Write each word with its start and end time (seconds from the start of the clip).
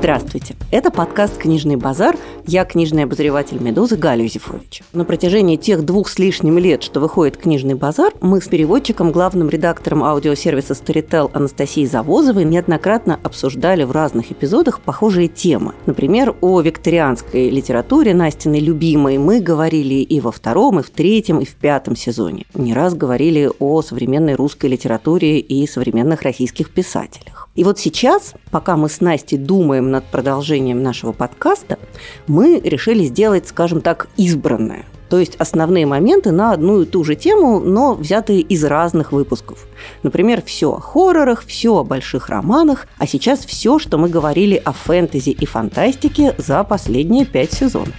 Здравствуйте. 0.00 0.56
Это 0.70 0.90
подкаст 0.90 1.36
«Книжный 1.36 1.76
базар». 1.76 2.16
Я 2.46 2.64
книжный 2.64 3.04
обозреватель 3.04 3.62
«Медузы» 3.62 3.98
Галя 3.98 4.22
Юзефович. 4.22 4.82
На 4.94 5.04
протяжении 5.04 5.56
тех 5.56 5.84
двух 5.84 6.08
с 6.08 6.18
лишним 6.18 6.56
лет, 6.56 6.82
что 6.82 7.00
выходит 7.00 7.36
«Книжный 7.36 7.74
базар», 7.74 8.14
мы 8.22 8.40
с 8.40 8.48
переводчиком, 8.48 9.12
главным 9.12 9.50
редактором 9.50 10.02
аудиосервиса 10.02 10.72
Storytel 10.72 11.30
Анастасией 11.34 11.86
Завозовой 11.86 12.44
неоднократно 12.44 13.20
обсуждали 13.22 13.84
в 13.84 13.92
разных 13.92 14.32
эпизодах 14.32 14.80
похожие 14.80 15.28
темы. 15.28 15.74
Например, 15.84 16.34
о 16.40 16.62
викторианской 16.62 17.50
литературе 17.50 18.14
Настиной 18.14 18.60
любимой 18.60 19.18
мы 19.18 19.40
говорили 19.40 19.96
и 19.96 20.18
во 20.22 20.32
втором, 20.32 20.80
и 20.80 20.82
в 20.82 20.88
третьем, 20.88 21.40
и 21.40 21.44
в 21.44 21.56
пятом 21.56 21.94
сезоне. 21.94 22.46
Не 22.54 22.72
раз 22.72 22.94
говорили 22.94 23.50
о 23.58 23.82
современной 23.82 24.34
русской 24.34 24.70
литературе 24.70 25.40
и 25.40 25.66
современных 25.66 26.22
российских 26.22 26.70
писателях. 26.70 27.50
И 27.54 27.64
вот 27.64 27.78
сейчас, 27.78 28.32
пока 28.50 28.76
мы 28.76 28.88
с 28.88 29.00
Настей 29.00 29.38
думаем 29.38 29.90
над 29.90 30.04
продолжением 30.04 30.82
нашего 30.82 31.12
подкаста, 31.12 31.78
мы 32.26 32.60
решили 32.60 33.04
сделать, 33.04 33.48
скажем 33.48 33.80
так, 33.80 34.08
избранное. 34.16 34.86
То 35.08 35.18
есть 35.18 35.34
основные 35.36 35.86
моменты 35.86 36.30
на 36.30 36.52
одну 36.52 36.82
и 36.82 36.86
ту 36.86 37.02
же 37.02 37.16
тему, 37.16 37.58
но 37.58 37.94
взятые 37.94 38.42
из 38.42 38.64
разных 38.64 39.10
выпусков. 39.10 39.66
Например, 40.04 40.40
все 40.40 40.72
о 40.72 40.80
хоррорах, 40.80 41.44
все 41.44 41.78
о 41.78 41.84
больших 41.84 42.28
романах, 42.28 42.86
а 42.96 43.08
сейчас 43.08 43.40
все, 43.44 43.80
что 43.80 43.98
мы 43.98 44.08
говорили 44.08 44.54
о 44.64 44.72
фэнтези 44.72 45.30
и 45.30 45.46
фантастике 45.46 46.36
за 46.38 46.62
последние 46.62 47.26
пять 47.26 47.52
сезонов. 47.52 47.94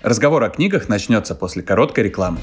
Разговор 0.00 0.42
о 0.42 0.48
книгах 0.48 0.88
начнется 0.88 1.34
после 1.34 1.62
короткой 1.62 2.04
рекламы. 2.04 2.38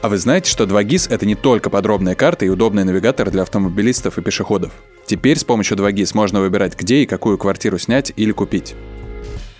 А 0.00 0.08
вы 0.08 0.18
знаете, 0.18 0.48
что 0.48 0.64
2GIS— 0.64 1.08
это 1.10 1.26
не 1.26 1.34
только 1.34 1.70
подробная 1.70 2.14
карта 2.14 2.44
и 2.44 2.48
удобный 2.48 2.84
навигатор 2.84 3.30
для 3.30 3.42
автомобилистов 3.42 4.16
и 4.16 4.22
пешеходов. 4.22 4.72
Теперь 5.06 5.38
с 5.38 5.42
помощью 5.44 5.76
2GIS 5.76 6.12
можно 6.14 6.40
выбирать, 6.40 6.78
где 6.78 7.02
и 7.02 7.06
какую 7.06 7.36
квартиру 7.36 7.78
снять 7.78 8.12
или 8.14 8.30
купить. 8.30 8.76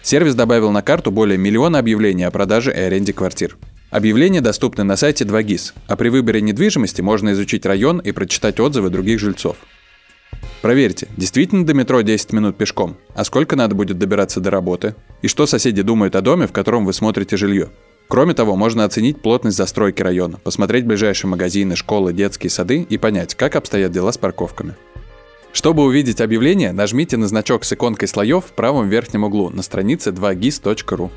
Сервис 0.02 0.36
добавил 0.36 0.70
на 0.70 0.80
карту 0.80 1.10
более 1.10 1.38
миллиона 1.38 1.80
объявлений 1.80 2.22
о 2.22 2.30
продаже 2.30 2.72
и 2.72 2.78
аренде 2.78 3.12
квартир. 3.12 3.56
Объявления 3.90 4.40
доступны 4.40 4.84
на 4.84 4.96
сайте 4.96 5.24
2GIS, 5.24 5.72
а 5.88 5.96
при 5.96 6.08
выборе 6.08 6.40
недвижимости 6.40 7.00
можно 7.00 7.32
изучить 7.32 7.66
район 7.66 7.98
и 7.98 8.12
прочитать 8.12 8.60
отзывы 8.60 8.90
других 8.90 9.18
жильцов. 9.18 9.56
Проверьте, 10.62 11.08
действительно 11.16 11.66
до 11.66 11.74
метро 11.74 12.00
10 12.00 12.32
минут 12.32 12.56
пешком, 12.56 12.96
а 13.14 13.24
сколько 13.24 13.56
надо 13.56 13.74
будет 13.74 13.98
добираться 13.98 14.40
до 14.40 14.50
работы, 14.50 14.94
и 15.20 15.26
что 15.26 15.46
соседи 15.46 15.82
думают 15.82 16.14
о 16.14 16.20
доме, 16.20 16.46
в 16.46 16.52
котором 16.52 16.84
вы 16.84 16.92
смотрите 16.92 17.36
жилье. 17.36 17.70
Кроме 18.08 18.32
того, 18.32 18.56
можно 18.56 18.84
оценить 18.84 19.20
плотность 19.20 19.58
застройки 19.58 20.02
района, 20.02 20.38
посмотреть 20.42 20.86
ближайшие 20.86 21.28
магазины, 21.28 21.76
школы, 21.76 22.14
детские 22.14 22.48
сады 22.48 22.80
и 22.82 22.96
понять, 22.96 23.34
как 23.34 23.54
обстоят 23.54 23.92
дела 23.92 24.12
с 24.12 24.18
парковками. 24.18 24.74
Чтобы 25.52 25.84
увидеть 25.84 26.20
объявление, 26.20 26.72
нажмите 26.72 27.16
на 27.18 27.28
значок 27.28 27.64
с 27.64 27.72
иконкой 27.72 28.08
слоев 28.08 28.46
в 28.46 28.52
правом 28.52 28.88
верхнем 28.88 29.24
углу 29.24 29.50
на 29.50 29.62
странице 29.62 30.10
2gis.ru. 30.10 31.10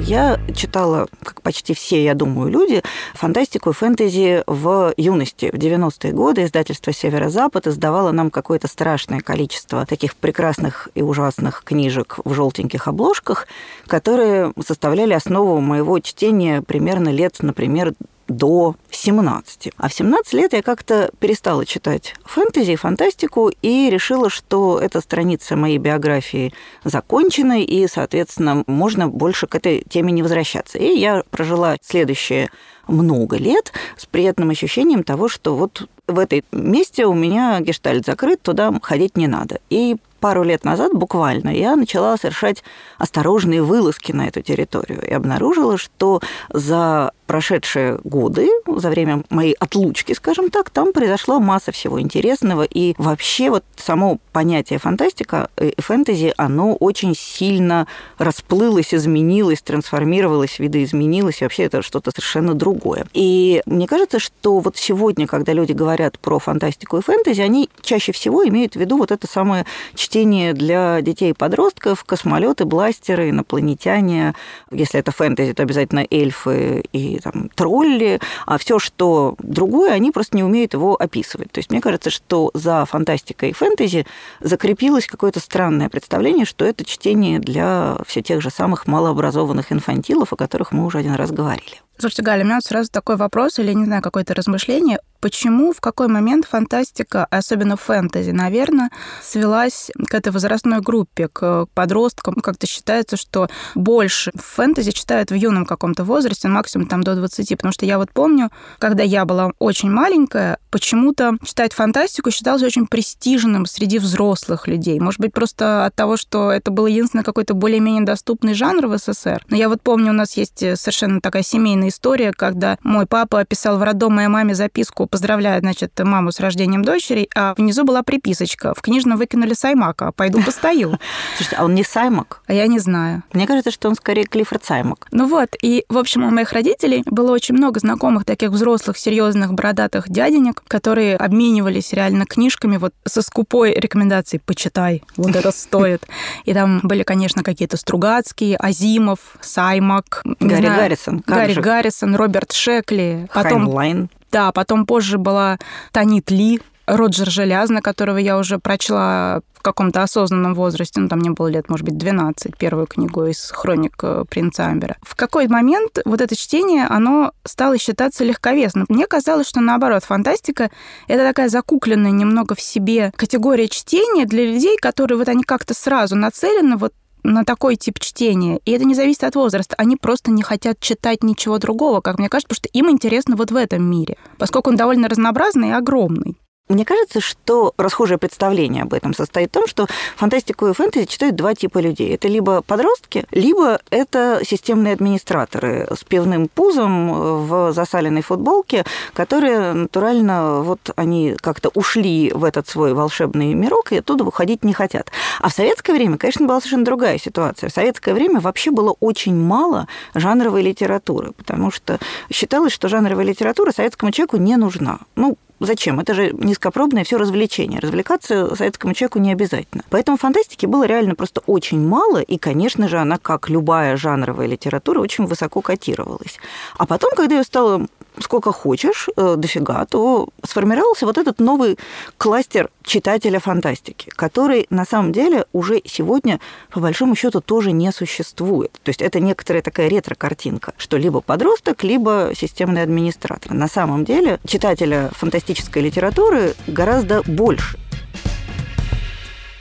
Я 0.00 0.40
читала, 0.54 1.08
как 1.22 1.42
почти 1.42 1.74
все, 1.74 2.02
я 2.02 2.14
думаю, 2.14 2.50
люди, 2.50 2.82
фантастику 3.14 3.70
и 3.70 3.72
фэнтези 3.72 4.42
в 4.46 4.94
юности. 4.96 5.50
В 5.52 5.56
90-е 5.56 6.12
годы 6.12 6.44
издательство 6.44 6.92
«Северо-Запад» 6.92 7.66
издавало 7.66 8.12
нам 8.12 8.30
какое-то 8.30 8.68
страшное 8.68 9.20
количество 9.20 9.84
таких 9.86 10.16
прекрасных 10.16 10.88
и 10.94 11.02
ужасных 11.02 11.62
книжек 11.64 12.18
в 12.24 12.32
желтеньких 12.32 12.88
обложках, 12.88 13.46
которые 13.86 14.52
составляли 14.64 15.12
основу 15.12 15.60
моего 15.60 15.98
чтения 16.00 16.62
примерно 16.62 17.10
лет, 17.10 17.36
например, 17.40 17.94
до 18.28 18.76
17. 18.90 19.72
А 19.76 19.88
в 19.88 19.94
17 19.94 20.32
лет 20.34 20.52
я 20.52 20.62
как-то 20.62 21.10
перестала 21.18 21.64
читать 21.66 22.14
фэнтези, 22.24 22.76
фантастику 22.76 23.50
и 23.62 23.90
решила, 23.90 24.30
что 24.30 24.78
эта 24.78 25.00
страница 25.00 25.56
моей 25.56 25.78
биографии 25.78 26.52
закончена, 26.84 27.62
и, 27.62 27.86
соответственно, 27.88 28.64
можно 28.66 29.08
больше 29.08 29.46
к 29.46 29.54
этой 29.54 29.84
теме 29.88 30.12
не 30.12 30.22
возвращаться. 30.22 30.78
И 30.78 30.96
я 30.96 31.24
прожила 31.30 31.76
следующие 31.82 32.50
много 32.86 33.36
лет 33.36 33.72
с 33.96 34.06
приятным 34.06 34.50
ощущением 34.50 35.02
того, 35.02 35.28
что 35.28 35.56
вот 35.56 35.88
в 36.06 36.18
этой 36.18 36.44
месте 36.52 37.06
у 37.06 37.14
меня 37.14 37.60
гештальт 37.60 38.06
закрыт, 38.06 38.40
туда 38.42 38.72
ходить 38.82 39.16
не 39.16 39.26
надо. 39.26 39.60
И 39.68 39.96
пару 40.20 40.42
лет 40.42 40.64
назад 40.64 40.92
буквально 40.92 41.50
я 41.50 41.76
начала 41.76 42.16
совершать 42.16 42.64
осторожные 42.96 43.62
вылазки 43.62 44.12
на 44.12 44.26
эту 44.26 44.42
территорию 44.42 45.06
и 45.06 45.12
обнаружила, 45.12 45.76
что 45.76 46.20
за 46.50 47.12
прошедшие 47.28 48.00
годы, 48.04 48.48
за 48.66 48.88
время 48.88 49.22
моей 49.28 49.52
отлучки, 49.52 50.14
скажем 50.14 50.50
так, 50.50 50.70
там 50.70 50.92
произошла 50.92 51.38
масса 51.38 51.72
всего 51.72 52.00
интересного, 52.00 52.62
и 52.62 52.94
вообще 52.96 53.50
вот 53.50 53.64
само 53.76 54.18
понятие 54.32 54.78
фантастика 54.78 55.50
и 55.60 55.74
фэнтези, 55.78 56.32
оно 56.38 56.74
очень 56.74 57.14
сильно 57.14 57.86
расплылось, 58.16 58.94
изменилось, 58.94 59.60
трансформировалось, 59.60 60.58
видоизменилось, 60.58 61.42
и 61.42 61.44
вообще 61.44 61.64
это 61.64 61.82
что-то 61.82 62.10
совершенно 62.10 62.54
другое. 62.54 63.06
И 63.12 63.62
мне 63.66 63.86
кажется, 63.86 64.18
что 64.18 64.60
вот 64.60 64.78
сегодня, 64.78 65.26
когда 65.26 65.52
люди 65.52 65.72
говорят 65.72 66.18
про 66.18 66.38
фантастику 66.38 66.96
и 66.96 67.02
фэнтези, 67.02 67.42
они 67.42 67.68
чаще 67.82 68.12
всего 68.12 68.46
имеют 68.48 68.72
в 68.72 68.76
виду 68.76 68.96
вот 68.96 69.10
это 69.10 69.26
самое 69.26 69.66
чтение 69.94 70.54
для 70.54 71.02
детей 71.02 71.30
и 71.30 71.34
подростков, 71.34 72.04
космолеты, 72.04 72.64
бластеры, 72.64 73.28
инопланетяне. 73.28 74.34
Если 74.70 74.98
это 74.98 75.12
фэнтези, 75.12 75.52
то 75.52 75.62
обязательно 75.62 76.06
эльфы 76.10 76.84
и 76.92 77.17
там, 77.20 77.50
тролли, 77.54 78.20
а 78.46 78.58
все, 78.58 78.78
что 78.78 79.34
другое, 79.38 79.92
они 79.92 80.10
просто 80.10 80.36
не 80.36 80.44
умеют 80.44 80.74
его 80.74 80.96
описывать. 80.96 81.50
То 81.52 81.58
есть 81.58 81.70
мне 81.70 81.80
кажется, 81.80 82.10
что 82.10 82.50
за 82.54 82.84
фантастикой 82.84 83.50
и 83.50 83.52
фэнтези 83.52 84.06
закрепилось 84.40 85.06
какое-то 85.06 85.40
странное 85.40 85.88
представление, 85.88 86.46
что 86.46 86.64
это 86.64 86.84
чтение 86.84 87.38
для 87.38 87.98
все 88.06 88.22
тех 88.22 88.40
же 88.40 88.50
самых 88.50 88.86
малообразованных 88.86 89.72
инфантилов, 89.72 90.32
о 90.32 90.36
которых 90.36 90.72
мы 90.72 90.84
уже 90.84 90.98
один 90.98 91.14
раз 91.14 91.30
говорили. 91.30 91.80
Слушайте, 92.00 92.22
Галя, 92.22 92.44
у 92.44 92.46
меня 92.46 92.60
сразу 92.60 92.90
такой 92.92 93.16
вопрос 93.16 93.58
или, 93.58 93.72
не 93.72 93.84
знаю, 93.84 94.02
какое-то 94.02 94.32
размышление. 94.32 95.00
Почему, 95.20 95.72
в 95.72 95.80
какой 95.80 96.08
момент 96.08 96.46
фантастика, 96.46 97.26
особенно 97.30 97.76
фэнтези, 97.76 98.30
наверное, 98.30 98.90
свелась 99.22 99.90
к 100.08 100.14
этой 100.14 100.30
возрастной 100.32 100.80
группе, 100.80 101.28
к 101.28 101.66
подросткам? 101.74 102.34
Как-то 102.34 102.66
считается, 102.66 103.16
что 103.16 103.48
больше 103.74 104.30
фэнтези 104.34 104.92
читают 104.92 105.30
в 105.30 105.34
юном 105.34 105.66
каком-то 105.66 106.04
возрасте, 106.04 106.48
максимум 106.48 106.86
там 106.86 107.02
до 107.02 107.16
20. 107.16 107.48
Потому 107.50 107.72
что 107.72 107.84
я 107.84 107.98
вот 107.98 108.12
помню, 108.12 108.50
когда 108.78 109.02
я 109.02 109.24
была 109.24 109.50
очень 109.58 109.90
маленькая, 109.90 110.58
почему-то 110.70 111.36
читать 111.44 111.72
фантастику 111.72 112.30
считалось 112.30 112.62
очень 112.62 112.86
престижным 112.86 113.66
среди 113.66 113.98
взрослых 113.98 114.68
людей. 114.68 115.00
Может 115.00 115.20
быть, 115.20 115.32
просто 115.32 115.84
от 115.84 115.94
того, 115.96 116.16
что 116.16 116.52
это 116.52 116.70
был 116.70 116.86
единственный 116.86 117.24
какой-то 117.24 117.54
более-менее 117.54 118.04
доступный 118.04 118.54
жанр 118.54 118.86
в 118.86 118.96
СССР. 118.98 119.44
Но 119.48 119.56
я 119.56 119.68
вот 119.68 119.82
помню, 119.82 120.10
у 120.10 120.14
нас 120.14 120.36
есть 120.36 120.58
совершенно 120.58 121.20
такая 121.20 121.42
семейная 121.42 121.88
история, 121.88 122.32
когда 122.32 122.78
мой 122.84 123.06
папа 123.06 123.44
писал 123.44 123.78
в 123.78 123.82
роддом 123.82 124.14
моей 124.14 124.28
маме 124.28 124.54
записку, 124.54 125.07
поздравляя, 125.08 125.60
значит, 125.60 125.92
маму 125.98 126.32
с 126.32 126.40
рождением 126.40 126.84
дочери, 126.84 127.28
а 127.34 127.54
внизу 127.56 127.84
была 127.84 128.02
приписочка. 128.02 128.74
В 128.74 128.82
книжном 128.82 129.18
выкинули 129.18 129.54
Саймака, 129.54 130.12
пойду 130.12 130.42
постою. 130.42 130.98
Слушайте, 131.36 131.56
а 131.56 131.64
он 131.64 131.74
не 131.74 131.84
Саймак? 131.84 132.42
А 132.46 132.52
я 132.52 132.66
не 132.66 132.78
знаю. 132.78 133.22
Мне 133.32 133.46
кажется, 133.46 133.70
что 133.70 133.88
он 133.88 133.94
скорее 133.94 134.24
Клиффорд 134.24 134.64
Саймак. 134.64 135.08
Ну 135.10 135.26
вот, 135.26 135.50
и, 135.62 135.84
в 135.88 135.98
общем, 135.98 136.24
у 136.24 136.30
моих 136.30 136.52
родителей 136.52 137.02
было 137.06 137.32
очень 137.32 137.54
много 137.54 137.80
знакомых 137.80 138.24
таких 138.24 138.50
взрослых, 138.50 138.98
серьезных, 138.98 139.52
бородатых 139.54 140.08
дяденек, 140.08 140.62
которые 140.68 141.16
обменивались 141.16 141.92
реально 141.92 142.26
книжками 142.26 142.76
вот 142.76 142.94
со 143.04 143.22
скупой 143.22 143.72
рекомендацией 143.74 144.40
«почитай, 144.44 145.02
вот 145.16 145.34
это 145.34 145.50
стоит». 145.52 146.06
И 146.44 146.54
там 146.54 146.80
были, 146.82 147.02
конечно, 147.02 147.42
какие-то 147.42 147.76
Стругацкие, 147.76 148.56
Азимов, 148.56 149.36
Саймак. 149.40 150.22
Гарри 150.40 150.66
Гаррисон. 150.66 151.22
Гарри 151.26 151.54
Гаррисон 151.54 151.78
Гаррисон, 151.78 152.16
Роберт 152.16 152.52
Шекли. 152.52 153.28
Потом, 153.32 153.64
Хайнлайн. 153.64 154.10
Да, 154.30 154.52
потом 154.52 154.86
позже 154.86 155.18
была 155.18 155.58
Танит 155.92 156.30
Ли, 156.30 156.60
Роджер 156.88 157.28
Желязны, 157.30 157.82
которого 157.82 158.16
я 158.18 158.38
уже 158.38 158.58
прочла 158.58 159.40
в 159.54 159.60
каком-то 159.60 160.02
осознанном 160.02 160.54
возрасте, 160.54 161.00
ну, 161.00 161.08
там 161.08 161.18
мне 161.18 161.30
было 161.30 161.48
лет, 161.48 161.68
может 161.68 161.84
быть, 161.84 161.98
12, 161.98 162.56
первую 162.56 162.86
книгу 162.86 163.26
из 163.26 163.50
хроник 163.50 163.96
э, 164.02 164.24
принца 164.30 164.66
Амбера. 164.66 164.96
В 165.02 165.16
какой 165.16 165.48
момент 165.48 165.98
вот 166.04 166.20
это 166.20 166.36
чтение, 166.36 166.86
оно 166.86 167.32
стало 167.44 167.76
считаться 167.76 168.24
легковесным? 168.24 168.86
Мне 168.88 169.06
казалось, 169.06 169.48
что 169.48 169.60
наоборот, 169.60 170.04
фантастика— 170.04 170.70
это 171.08 171.24
такая 171.24 171.48
закукленная 171.48 172.12
немного 172.12 172.54
в 172.54 172.60
себе 172.60 173.12
категория 173.16 173.68
чтения 173.68 174.26
для 174.26 174.46
людей, 174.46 174.76
которые 174.78 175.18
вот 175.18 175.28
они 175.28 175.42
как-то 175.42 175.74
сразу 175.74 176.14
нацелены 176.14 176.76
вот 176.76 176.94
на 177.22 177.44
такой 177.44 177.76
тип 177.76 177.98
чтения. 177.98 178.60
И 178.64 178.72
это 178.72 178.84
не 178.84 178.94
зависит 178.94 179.24
от 179.24 179.34
возраста. 179.34 179.74
Они 179.78 179.96
просто 179.96 180.30
не 180.30 180.42
хотят 180.42 180.80
читать 180.80 181.22
ничего 181.22 181.58
другого, 181.58 182.00
как 182.00 182.18
мне 182.18 182.28
кажется, 182.28 182.48
потому 182.48 182.68
что 182.68 182.78
им 182.78 182.90
интересно 182.90 183.36
вот 183.36 183.50
в 183.50 183.56
этом 183.56 183.82
мире, 183.82 184.16
поскольку 184.38 184.70
он 184.70 184.76
довольно 184.76 185.08
разнообразный 185.08 185.68
и 185.68 185.72
огромный. 185.72 186.36
Мне 186.68 186.84
кажется, 186.84 187.20
что 187.20 187.72
расхожее 187.78 188.18
представление 188.18 188.82
об 188.82 188.92
этом 188.92 189.14
состоит 189.14 189.50
в 189.50 189.52
том, 189.52 189.66
что 189.66 189.86
фантастику 190.16 190.66
и 190.66 190.74
фэнтези 190.74 191.06
читают 191.06 191.34
два 191.36 191.54
типа 191.54 191.78
людей. 191.78 192.14
Это 192.14 192.28
либо 192.28 192.60
подростки, 192.62 193.26
либо 193.30 193.80
это 193.90 194.40
системные 194.44 194.92
администраторы 194.92 195.88
с 195.90 196.04
пивным 196.04 196.48
пузом 196.48 197.46
в 197.46 197.72
засаленной 197.72 198.22
футболке, 198.22 198.84
которые 199.14 199.72
натурально 199.72 200.60
вот 200.60 200.90
они 200.96 201.36
как-то 201.40 201.70
ушли 201.74 202.30
в 202.34 202.44
этот 202.44 202.68
свой 202.68 202.92
волшебный 202.92 203.54
мирок 203.54 203.92
и 203.92 203.98
оттуда 203.98 204.24
выходить 204.24 204.62
не 204.62 204.74
хотят. 204.74 205.10
А 205.40 205.48
в 205.48 205.52
советское 205.52 205.94
время, 205.94 206.18
конечно, 206.18 206.46
была 206.46 206.60
совершенно 206.60 206.84
другая 206.84 207.18
ситуация. 207.18 207.70
В 207.70 207.72
советское 207.72 208.12
время 208.12 208.40
вообще 208.40 208.70
было 208.70 208.94
очень 209.00 209.34
мало 209.34 209.88
жанровой 210.14 210.62
литературы, 210.62 211.32
потому 211.32 211.70
что 211.70 211.98
считалось, 212.30 212.72
что 212.72 212.88
жанровая 212.88 213.24
литература 213.24 213.72
советскому 213.72 214.12
человеку 214.12 214.36
не 214.36 214.56
нужна. 214.56 214.98
Ну, 215.16 215.38
Зачем? 215.60 215.98
Это 215.98 216.14
же 216.14 216.30
низкопробное 216.32 217.04
все 217.04 217.16
развлечение. 217.16 217.80
Развлекаться 217.80 218.54
советскому 218.54 218.94
человеку 218.94 219.18
не 219.18 219.32
обязательно. 219.32 219.82
Поэтому 219.90 220.16
фантастики 220.16 220.66
было 220.66 220.84
реально 220.84 221.14
просто 221.14 221.40
очень 221.46 221.80
мало, 221.80 222.20
и, 222.20 222.38
конечно 222.38 222.88
же, 222.88 222.98
она, 222.98 223.18
как 223.18 223.48
любая 223.48 223.96
жанровая 223.96 224.46
литература, 224.46 225.00
очень 225.00 225.26
высоко 225.26 225.60
котировалась. 225.60 226.38
А 226.76 226.86
потом, 226.86 227.12
когда 227.16 227.36
ее 227.36 227.42
стало 227.42 227.86
сколько 228.20 228.52
хочешь, 228.52 229.08
э, 229.16 229.34
дофига, 229.36 229.84
то 229.86 230.28
сформировался 230.44 231.06
вот 231.06 231.18
этот 231.18 231.40
новый 231.40 231.78
кластер 232.16 232.70
читателя 232.82 233.38
фантастики, 233.38 234.10
который 234.10 234.66
на 234.70 234.84
самом 234.84 235.12
деле 235.12 235.44
уже 235.52 235.82
сегодня, 235.84 236.40
по 236.70 236.80
большому 236.80 237.14
счету, 237.14 237.40
тоже 237.40 237.72
не 237.72 237.92
существует. 237.92 238.72
То 238.82 238.90
есть 238.90 239.02
это 239.02 239.20
некоторая 239.20 239.62
такая 239.62 239.88
ретро-картинка, 239.88 240.72
что 240.76 240.96
либо 240.96 241.20
подросток, 241.20 241.84
либо 241.84 242.32
системный 242.34 242.82
администратор. 242.82 243.52
На 243.52 243.68
самом 243.68 244.04
деле 244.04 244.38
читателя 244.46 245.10
фантастической 245.12 245.82
литературы 245.82 246.54
гораздо 246.66 247.22
больше 247.22 247.78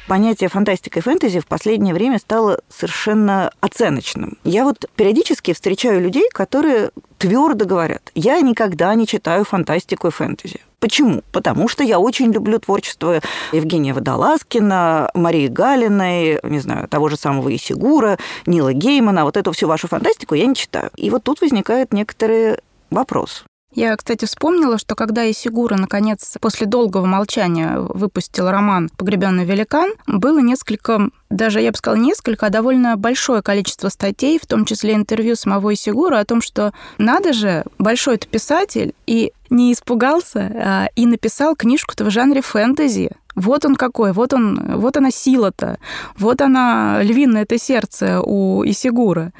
понятие 0.07 0.49
фантастика 0.49 0.99
и 0.99 1.01
фэнтези 1.01 1.39
в 1.39 1.47
последнее 1.47 1.93
время 1.93 2.17
стало 2.17 2.61
совершенно 2.69 3.51
оценочным. 3.59 4.37
Я 4.43 4.63
вот 4.63 4.89
периодически 4.95 5.53
встречаю 5.53 6.01
людей, 6.01 6.29
которые 6.31 6.91
твердо 7.17 7.65
говорят, 7.65 8.11
я 8.15 8.39
никогда 8.41 8.93
не 8.95 9.05
читаю 9.05 9.43
фантастику 9.43 10.07
и 10.07 10.11
фэнтези. 10.11 10.61
Почему? 10.79 11.23
Потому 11.31 11.67
что 11.67 11.83
я 11.83 11.99
очень 11.99 12.31
люблю 12.31 12.59
творчество 12.59 13.21
Евгения 13.51 13.93
Водолазкина, 13.93 15.09
Марии 15.15 15.47
Галиной, 15.47 16.39
не 16.43 16.59
знаю, 16.59 16.87
того 16.87 17.09
же 17.09 17.17
самого 17.17 17.53
Исигура, 17.55 18.17
Нила 18.45 18.73
Геймана. 18.73 19.25
Вот 19.25 19.37
эту 19.37 19.51
всю 19.51 19.67
вашу 19.67 19.87
фантастику 19.87 20.35
я 20.35 20.45
не 20.45 20.55
читаю. 20.55 20.91
И 20.95 21.09
вот 21.09 21.23
тут 21.23 21.41
возникает 21.41 21.93
некоторый 21.93 22.59
вопрос. 22.91 23.43
Я, 23.73 23.95
кстати, 23.97 24.25
вспомнила, 24.25 24.77
что 24.77 24.95
когда 24.95 25.29
Исигура, 25.29 25.75
наконец, 25.75 26.37
после 26.39 26.65
долгого 26.65 27.05
молчания 27.05 27.77
выпустил 27.77 28.49
роман 28.49 28.89
«Погребенный 28.97 29.43
великан», 29.43 29.91
было 30.07 30.39
несколько, 30.39 31.09
даже 31.29 31.61
я 31.61 31.71
бы 31.71 31.77
сказала 31.77 32.01
несколько, 32.01 32.45
а 32.45 32.49
довольно 32.49 32.95
большое 32.95 33.41
количество 33.41 33.89
статей, 33.89 34.39
в 34.39 34.45
том 34.45 34.65
числе 34.65 34.95
интервью 34.95 35.35
самого 35.35 35.73
Исигура 35.73 36.19
о 36.19 36.25
том, 36.25 36.41
что 36.41 36.73
надо 36.97 37.33
же, 37.33 37.65
большой 37.77 38.15
это 38.15 38.27
писатель, 38.27 38.95
и 39.05 39.33
не 39.49 39.73
испугался 39.73 40.39
а, 40.39 40.87
и 40.95 41.05
написал 41.05 41.55
книжку-то 41.55 42.05
в 42.05 42.09
жанре 42.09 42.41
фэнтези. 42.41 43.11
Вот 43.37 43.65
он 43.65 43.75
какой, 43.75 44.13
вот 44.13 44.33
он, 44.33 44.77
вот 44.77 44.97
она 44.97 45.11
сила-то, 45.11 45.77
вот 46.17 46.41
она 46.41 47.03
львиное 47.03 47.43
это 47.43 47.59
сердце 47.59 48.19
у 48.19 48.65
Исигура. 48.65 49.31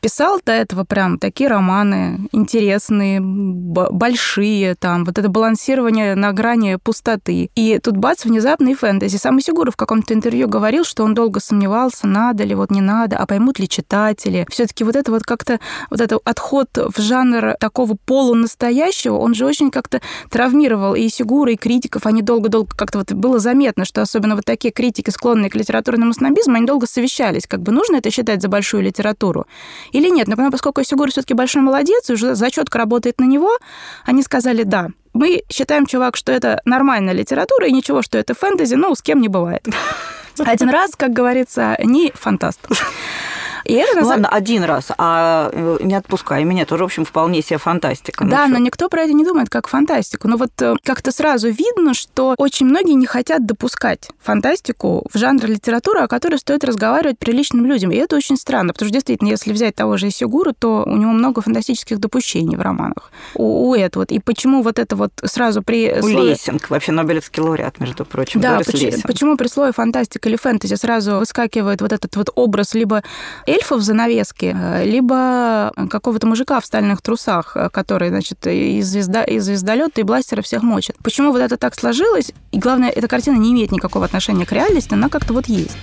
Писал 0.00 0.40
до 0.46 0.52
этого 0.52 0.84
прям 0.84 1.18
такие 1.18 1.50
романы 1.50 2.28
интересные, 2.30 3.20
большие, 3.20 4.76
там, 4.76 5.04
вот 5.04 5.18
это 5.18 5.28
балансирование 5.28 6.14
на 6.14 6.32
грани 6.32 6.78
пустоты. 6.82 7.50
И 7.56 7.80
тут 7.82 7.96
бац, 7.96 8.24
внезапно 8.24 8.68
и 8.68 8.74
фэнтези. 8.74 9.16
Сам 9.16 9.40
Исигура 9.40 9.72
в 9.72 9.76
каком-то 9.76 10.14
интервью 10.14 10.48
говорил, 10.48 10.84
что 10.84 11.02
он 11.02 11.14
долго 11.14 11.40
сомневался, 11.40 12.06
надо 12.06 12.44
ли, 12.44 12.54
вот 12.54 12.70
не 12.70 12.80
надо, 12.80 13.16
а 13.16 13.26
поймут 13.26 13.58
ли 13.58 13.68
читатели. 13.68 14.46
все 14.48 14.66
таки 14.66 14.84
вот 14.84 14.94
это 14.94 15.10
вот 15.10 15.24
как-то, 15.24 15.58
вот 15.90 16.00
это 16.00 16.20
отход 16.24 16.68
в 16.76 17.00
жанр 17.00 17.56
такого 17.58 17.96
полунастоящего, 18.04 19.16
он 19.16 19.34
же 19.34 19.44
очень 19.44 19.72
как-то 19.72 20.00
травмировал 20.30 20.94
и 20.94 21.08
Сигура, 21.08 21.52
и 21.52 21.56
критиков. 21.56 22.06
Они 22.06 22.22
долго-долго 22.22 22.76
как-то 22.76 22.98
вот 22.98 23.12
было 23.12 23.39
заметно, 23.40 23.84
что 23.84 24.02
особенно 24.02 24.36
вот 24.36 24.44
такие 24.44 24.72
критики, 24.72 25.10
склонные 25.10 25.50
к 25.50 25.54
литературному 25.54 26.12
снобизму, 26.12 26.54
они 26.54 26.66
долго 26.66 26.86
совещались, 26.86 27.46
как 27.46 27.60
бы 27.60 27.72
нужно 27.72 27.96
это 27.96 28.10
считать 28.10 28.42
за 28.42 28.48
большую 28.48 28.82
литературу 28.82 29.46
или 29.92 30.08
нет. 30.08 30.28
Но 30.28 30.50
поскольку 30.50 30.84
Сигура 30.84 31.10
все 31.10 31.22
таки 31.22 31.34
большой 31.34 31.62
молодец, 31.62 32.10
и 32.10 32.12
уже 32.12 32.34
зачетка 32.34 32.78
работает 32.78 33.20
на 33.20 33.24
него, 33.24 33.50
они 34.04 34.22
сказали 34.22 34.62
«да». 34.62 34.88
Мы 35.12 35.42
считаем, 35.48 35.86
чувак, 35.86 36.16
что 36.16 36.30
это 36.30 36.60
нормальная 36.64 37.12
литература, 37.12 37.66
и 37.66 37.72
ничего, 37.72 38.00
что 38.02 38.16
это 38.16 38.34
фэнтези, 38.34 38.76
ну, 38.76 38.94
с 38.94 39.02
кем 39.02 39.20
не 39.20 39.28
бывает. 39.28 39.66
Один 40.38 40.70
раз, 40.70 40.92
как 40.96 41.12
говорится, 41.12 41.76
не 41.82 42.12
фантаст. 42.14 42.60
И 43.70 43.74
это 43.74 44.00
ну, 44.00 44.08
ладно, 44.08 44.28
один 44.28 44.64
раз, 44.64 44.88
а 44.98 45.48
э, 45.52 45.78
не 45.82 45.94
отпускай 45.94 46.42
меня, 46.42 46.66
тоже, 46.66 46.82
в 46.82 46.86
общем, 46.86 47.04
вполне 47.04 47.40
себе 47.40 47.58
фантастика. 47.58 48.24
Ну, 48.24 48.30
да, 48.30 48.48
но 48.48 48.58
никто 48.58 48.88
про 48.88 49.02
это 49.02 49.12
не 49.12 49.24
думает 49.24 49.48
как 49.48 49.68
фантастику. 49.68 50.26
Но 50.26 50.36
вот 50.36 50.50
э, 50.60 50.74
как-то 50.84 51.12
сразу 51.12 51.48
видно, 51.50 51.94
что 51.94 52.34
очень 52.36 52.66
многие 52.66 52.94
не 52.94 53.06
хотят 53.06 53.46
допускать 53.46 54.08
фантастику 54.20 55.06
в 55.12 55.16
жанр 55.16 55.46
литературы, 55.46 56.00
о 56.00 56.08
которой 56.08 56.38
стоит 56.38 56.64
разговаривать 56.64 57.18
приличным 57.18 57.64
людям. 57.66 57.92
И 57.92 57.96
это 57.96 58.16
очень 58.16 58.36
странно, 58.36 58.72
потому 58.72 58.88
что 58.88 58.94
действительно, 58.94 59.28
если 59.28 59.52
взять 59.52 59.76
того 59.76 59.96
же 59.96 60.08
Исигуру, 60.08 60.52
то 60.52 60.82
у 60.84 60.96
него 60.96 61.12
много 61.12 61.40
фантастических 61.40 62.00
допущений 62.00 62.56
в 62.56 62.60
романах. 62.60 63.12
У, 63.34 63.70
у 63.70 63.74
этого. 63.76 64.02
И 64.02 64.18
почему 64.18 64.62
вот 64.62 64.80
это 64.80 64.96
вот 64.96 65.12
сразу 65.22 65.62
при... 65.62 65.92
У 65.96 66.02
слове... 66.02 66.30
Лессинг, 66.30 66.70
вообще 66.70 66.90
Нобелевский 66.90 67.40
лауреат, 67.40 67.78
между 67.78 68.04
прочим. 68.04 68.40
Да, 68.40 68.58
почему, 68.58 68.92
почему 69.04 69.36
при 69.36 69.46
слове 69.46 69.72
фантастика 69.72 70.28
или 70.28 70.36
фэнтези 70.36 70.74
сразу 70.74 71.18
выскакивает 71.18 71.80
вот 71.82 71.92
этот 71.92 72.16
вот 72.16 72.30
образ 72.34 72.74
либо 72.74 73.04
эльфов 73.60 73.80
в 73.80 73.82
занавеске, 73.82 74.56
э, 74.58 74.84
либо 74.84 75.72
какого-то 75.90 76.26
мужика 76.26 76.60
в 76.60 76.66
стальных 76.66 77.02
трусах, 77.02 77.56
э, 77.56 77.68
который, 77.70 78.08
значит, 78.08 78.46
из, 78.46 78.86
звезда, 78.86 79.24
из 79.24 79.44
звездолета 79.44 80.00
и 80.00 80.04
бластера 80.04 80.42
всех 80.42 80.62
мочит. 80.62 80.96
Почему 81.02 81.32
вот 81.32 81.40
это 81.40 81.56
так 81.56 81.74
сложилось? 81.74 82.32
И 82.52 82.58
главное, 82.58 82.90
эта 82.90 83.08
картина 83.08 83.36
не 83.36 83.52
имеет 83.52 83.72
никакого 83.72 84.04
отношения 84.04 84.46
к 84.46 84.52
реальности, 84.52 84.94
она 84.94 85.08
как-то 85.08 85.32
вот 85.32 85.46
есть. 85.46 85.76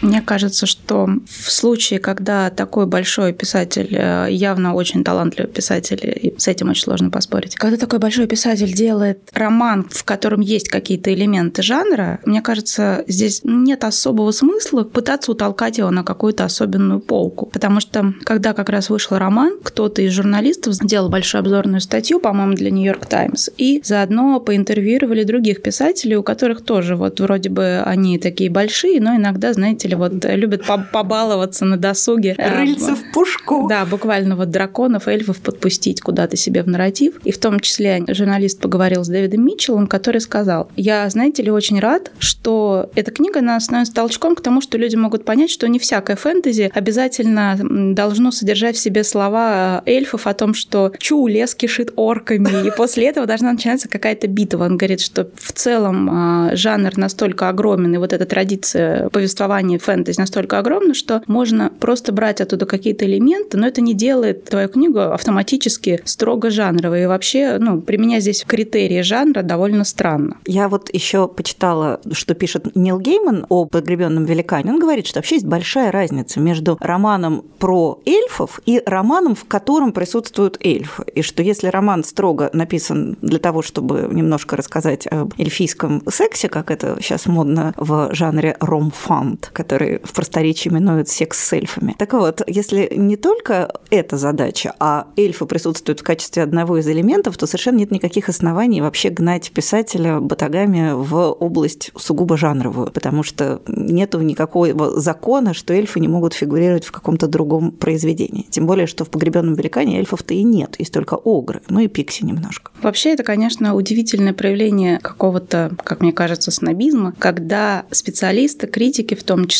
Мне 0.00 0.22
кажется, 0.22 0.66
что 0.66 1.08
в 1.26 1.50
случае, 1.50 1.98
когда 1.98 2.50
такой 2.50 2.86
большой 2.86 3.32
писатель, 3.32 3.88
э, 3.90 4.28
явно 4.30 4.74
очень 4.74 5.04
талантливый 5.04 5.50
писатель, 5.50 6.00
и 6.02 6.34
с 6.38 6.48
этим 6.48 6.70
очень 6.70 6.84
сложно 6.84 7.10
поспорить, 7.10 7.54
когда 7.56 7.76
такой 7.76 7.98
большой 7.98 8.26
писатель 8.26 8.72
делает 8.72 9.20
роман, 9.32 9.86
в 9.90 10.04
котором 10.04 10.40
есть 10.40 10.68
какие-то 10.68 11.12
элементы 11.12 11.62
жанра, 11.62 12.20
мне 12.24 12.40
кажется, 12.40 13.04
здесь 13.08 13.42
нет 13.44 13.84
особого 13.84 14.30
смысла 14.30 14.84
пытаться 14.84 15.32
утолкать 15.32 15.78
его 15.78 15.90
на 15.90 16.02
какую-то 16.02 16.44
особенную 16.44 17.00
полку. 17.00 17.46
Потому 17.46 17.80
что, 17.80 18.14
когда 18.24 18.54
как 18.54 18.68
раз 18.70 18.90
вышел 18.90 19.18
роман, 19.18 19.58
кто-то 19.62 20.02
из 20.02 20.12
журналистов 20.12 20.74
сделал 20.74 21.08
большую 21.08 21.40
обзорную 21.40 21.80
статью, 21.80 22.20
по-моему, 22.20 22.54
для 22.54 22.70
Нью-Йорк 22.70 23.06
Таймс, 23.06 23.50
и 23.58 23.82
заодно 23.84 24.40
поинтервьюировали 24.40 25.24
других 25.24 25.62
писателей, 25.62 26.16
у 26.16 26.22
которых 26.22 26.62
тоже 26.62 26.96
вот 26.96 27.20
вроде 27.20 27.50
бы 27.50 27.82
они 27.84 28.18
такие 28.18 28.50
большие, 28.50 29.00
но 29.00 29.16
иногда, 29.16 29.52
знаете 29.52 29.89
читатели 29.90 29.94
вот 29.94 30.24
любят 30.24 30.64
побаловаться 30.92 31.64
на 31.64 31.76
досуге. 31.76 32.36
Рыльца 32.38 32.94
в 32.94 33.12
пушку. 33.12 33.66
Да, 33.68 33.84
буквально 33.84 34.36
вот 34.36 34.50
драконов, 34.50 35.08
эльфов 35.08 35.38
подпустить 35.38 36.00
куда-то 36.00 36.36
себе 36.36 36.62
в 36.62 36.68
нарратив. 36.68 37.18
И 37.24 37.32
в 37.32 37.38
том 37.38 37.60
числе 37.60 38.04
журналист 38.08 38.60
поговорил 38.60 39.04
с 39.04 39.08
Дэвидом 39.08 39.44
Митчеллом, 39.44 39.86
который 39.86 40.20
сказал, 40.20 40.70
я, 40.76 41.08
знаете 41.10 41.42
ли, 41.42 41.50
очень 41.50 41.80
рад, 41.80 42.10
что 42.18 42.90
эта 42.94 43.10
книга 43.10 43.40
она 43.40 43.58
становится 43.60 43.94
толчком 43.94 44.34
к 44.34 44.40
тому, 44.40 44.60
что 44.60 44.78
люди 44.78 44.96
могут 44.96 45.24
понять, 45.24 45.50
что 45.50 45.68
не 45.68 45.78
всякое 45.78 46.16
фэнтези 46.16 46.70
обязательно 46.74 47.58
должно 47.94 48.30
содержать 48.30 48.76
в 48.76 48.80
себе 48.80 49.04
слова 49.04 49.82
эльфов 49.86 50.26
о 50.26 50.34
том, 50.34 50.54
что 50.54 50.92
чу, 50.98 51.26
лес 51.26 51.54
кишит 51.54 51.92
орками, 51.96 52.66
и 52.66 52.70
после 52.76 53.08
этого 53.08 53.26
должна 53.26 53.52
начинаться 53.52 53.88
какая-то 53.88 54.26
битва. 54.26 54.64
Он 54.64 54.76
говорит, 54.76 55.00
что 55.00 55.28
в 55.34 55.52
целом 55.52 56.08
а, 56.10 56.50
жанр 56.54 56.96
настолько 56.96 57.48
огромен, 57.48 57.94
и 57.94 57.98
вот 57.98 58.12
эта 58.12 58.26
традиция 58.26 59.08
повествования 59.08 59.79
фэнтези 59.80 60.20
настолько 60.20 60.58
огромна, 60.58 60.94
что 60.94 61.22
можно 61.26 61.72
просто 61.80 62.12
брать 62.12 62.40
оттуда 62.40 62.66
какие-то 62.66 63.04
элементы, 63.06 63.56
но 63.58 63.66
это 63.66 63.80
не 63.80 63.94
делает 63.94 64.44
твою 64.44 64.68
книгу 64.68 65.00
автоматически 65.00 66.00
строго 66.04 66.50
жанровой. 66.50 67.02
И 67.02 67.06
вообще, 67.06 67.58
ну, 67.58 67.80
применять 67.80 68.22
здесь 68.22 68.44
критерии 68.46 69.02
жанра 69.02 69.42
довольно 69.42 69.84
странно. 69.84 70.36
Я 70.46 70.68
вот 70.68 70.92
еще 70.92 71.28
почитала, 71.28 72.00
что 72.12 72.34
пишет 72.34 72.76
Нил 72.76 72.98
Гейман 72.98 73.46
о 73.48 73.66
погребенном 73.66 74.24
великане. 74.24 74.72
Он 74.72 74.78
говорит, 74.78 75.06
что 75.06 75.18
вообще 75.18 75.36
есть 75.36 75.46
большая 75.46 75.90
разница 75.90 76.40
между 76.40 76.76
романом 76.80 77.44
про 77.58 78.00
эльфов 78.06 78.60
и 78.66 78.82
романом, 78.84 79.34
в 79.34 79.44
котором 79.44 79.92
присутствуют 79.92 80.58
эльфы. 80.64 81.04
И 81.14 81.22
что 81.22 81.42
если 81.42 81.68
роман 81.68 82.04
строго 82.04 82.50
написан 82.52 83.16
для 83.22 83.38
того, 83.38 83.62
чтобы 83.62 84.08
немножко 84.10 84.56
рассказать 84.56 85.06
об 85.06 85.34
эльфийском 85.38 86.02
сексе, 86.10 86.48
как 86.48 86.70
это 86.70 86.98
сейчас 87.00 87.26
модно 87.26 87.74
в 87.76 88.10
жанре 88.12 88.56
ромфант, 88.60 89.50
который 89.70 90.00
в 90.02 90.12
просторечии 90.14 90.68
именуют 90.68 91.08
секс 91.08 91.38
с 91.38 91.52
эльфами. 91.52 91.94
Так 91.96 92.12
вот, 92.12 92.42
если 92.48 92.92
не 92.96 93.14
только 93.14 93.72
эта 93.90 94.16
задача, 94.16 94.74
а 94.80 95.06
эльфы 95.16 95.46
присутствуют 95.46 96.00
в 96.00 96.02
качестве 96.02 96.42
одного 96.42 96.78
из 96.78 96.88
элементов, 96.88 97.36
то 97.36 97.46
совершенно 97.46 97.76
нет 97.76 97.92
никаких 97.92 98.28
оснований 98.28 98.80
вообще 98.80 99.10
гнать 99.10 99.52
писателя 99.52 100.18
батагами 100.18 100.90
в 100.92 101.14
область 101.38 101.92
сугубо 101.96 102.36
жанровую, 102.36 102.90
потому 102.90 103.22
что 103.22 103.62
нету 103.68 104.20
никакого 104.20 104.98
закона, 104.98 105.54
что 105.54 105.72
эльфы 105.72 106.00
не 106.00 106.08
могут 106.08 106.34
фигурировать 106.34 106.84
в 106.84 106.90
каком-то 106.90 107.28
другом 107.28 107.70
произведении. 107.70 108.46
Тем 108.50 108.66
более, 108.66 108.88
что 108.88 109.04
в 109.04 109.08
«Погребенном 109.08 109.54
великане» 109.54 109.98
эльфов-то 110.00 110.34
и 110.34 110.42
нет, 110.42 110.74
есть 110.80 110.92
только 110.92 111.14
огры, 111.14 111.62
ну 111.68 111.78
и 111.78 111.86
пикси 111.86 112.24
немножко. 112.24 112.72
Вообще, 112.82 113.10
это, 113.10 113.22
конечно, 113.22 113.76
удивительное 113.76 114.32
проявление 114.32 114.98
какого-то, 114.98 115.70
как 115.84 116.00
мне 116.00 116.12
кажется, 116.12 116.50
снобизма, 116.50 117.14
когда 117.20 117.84
специалисты, 117.92 118.66
критики 118.66 119.14
в 119.14 119.22
том 119.22 119.46
числе, 119.46 119.59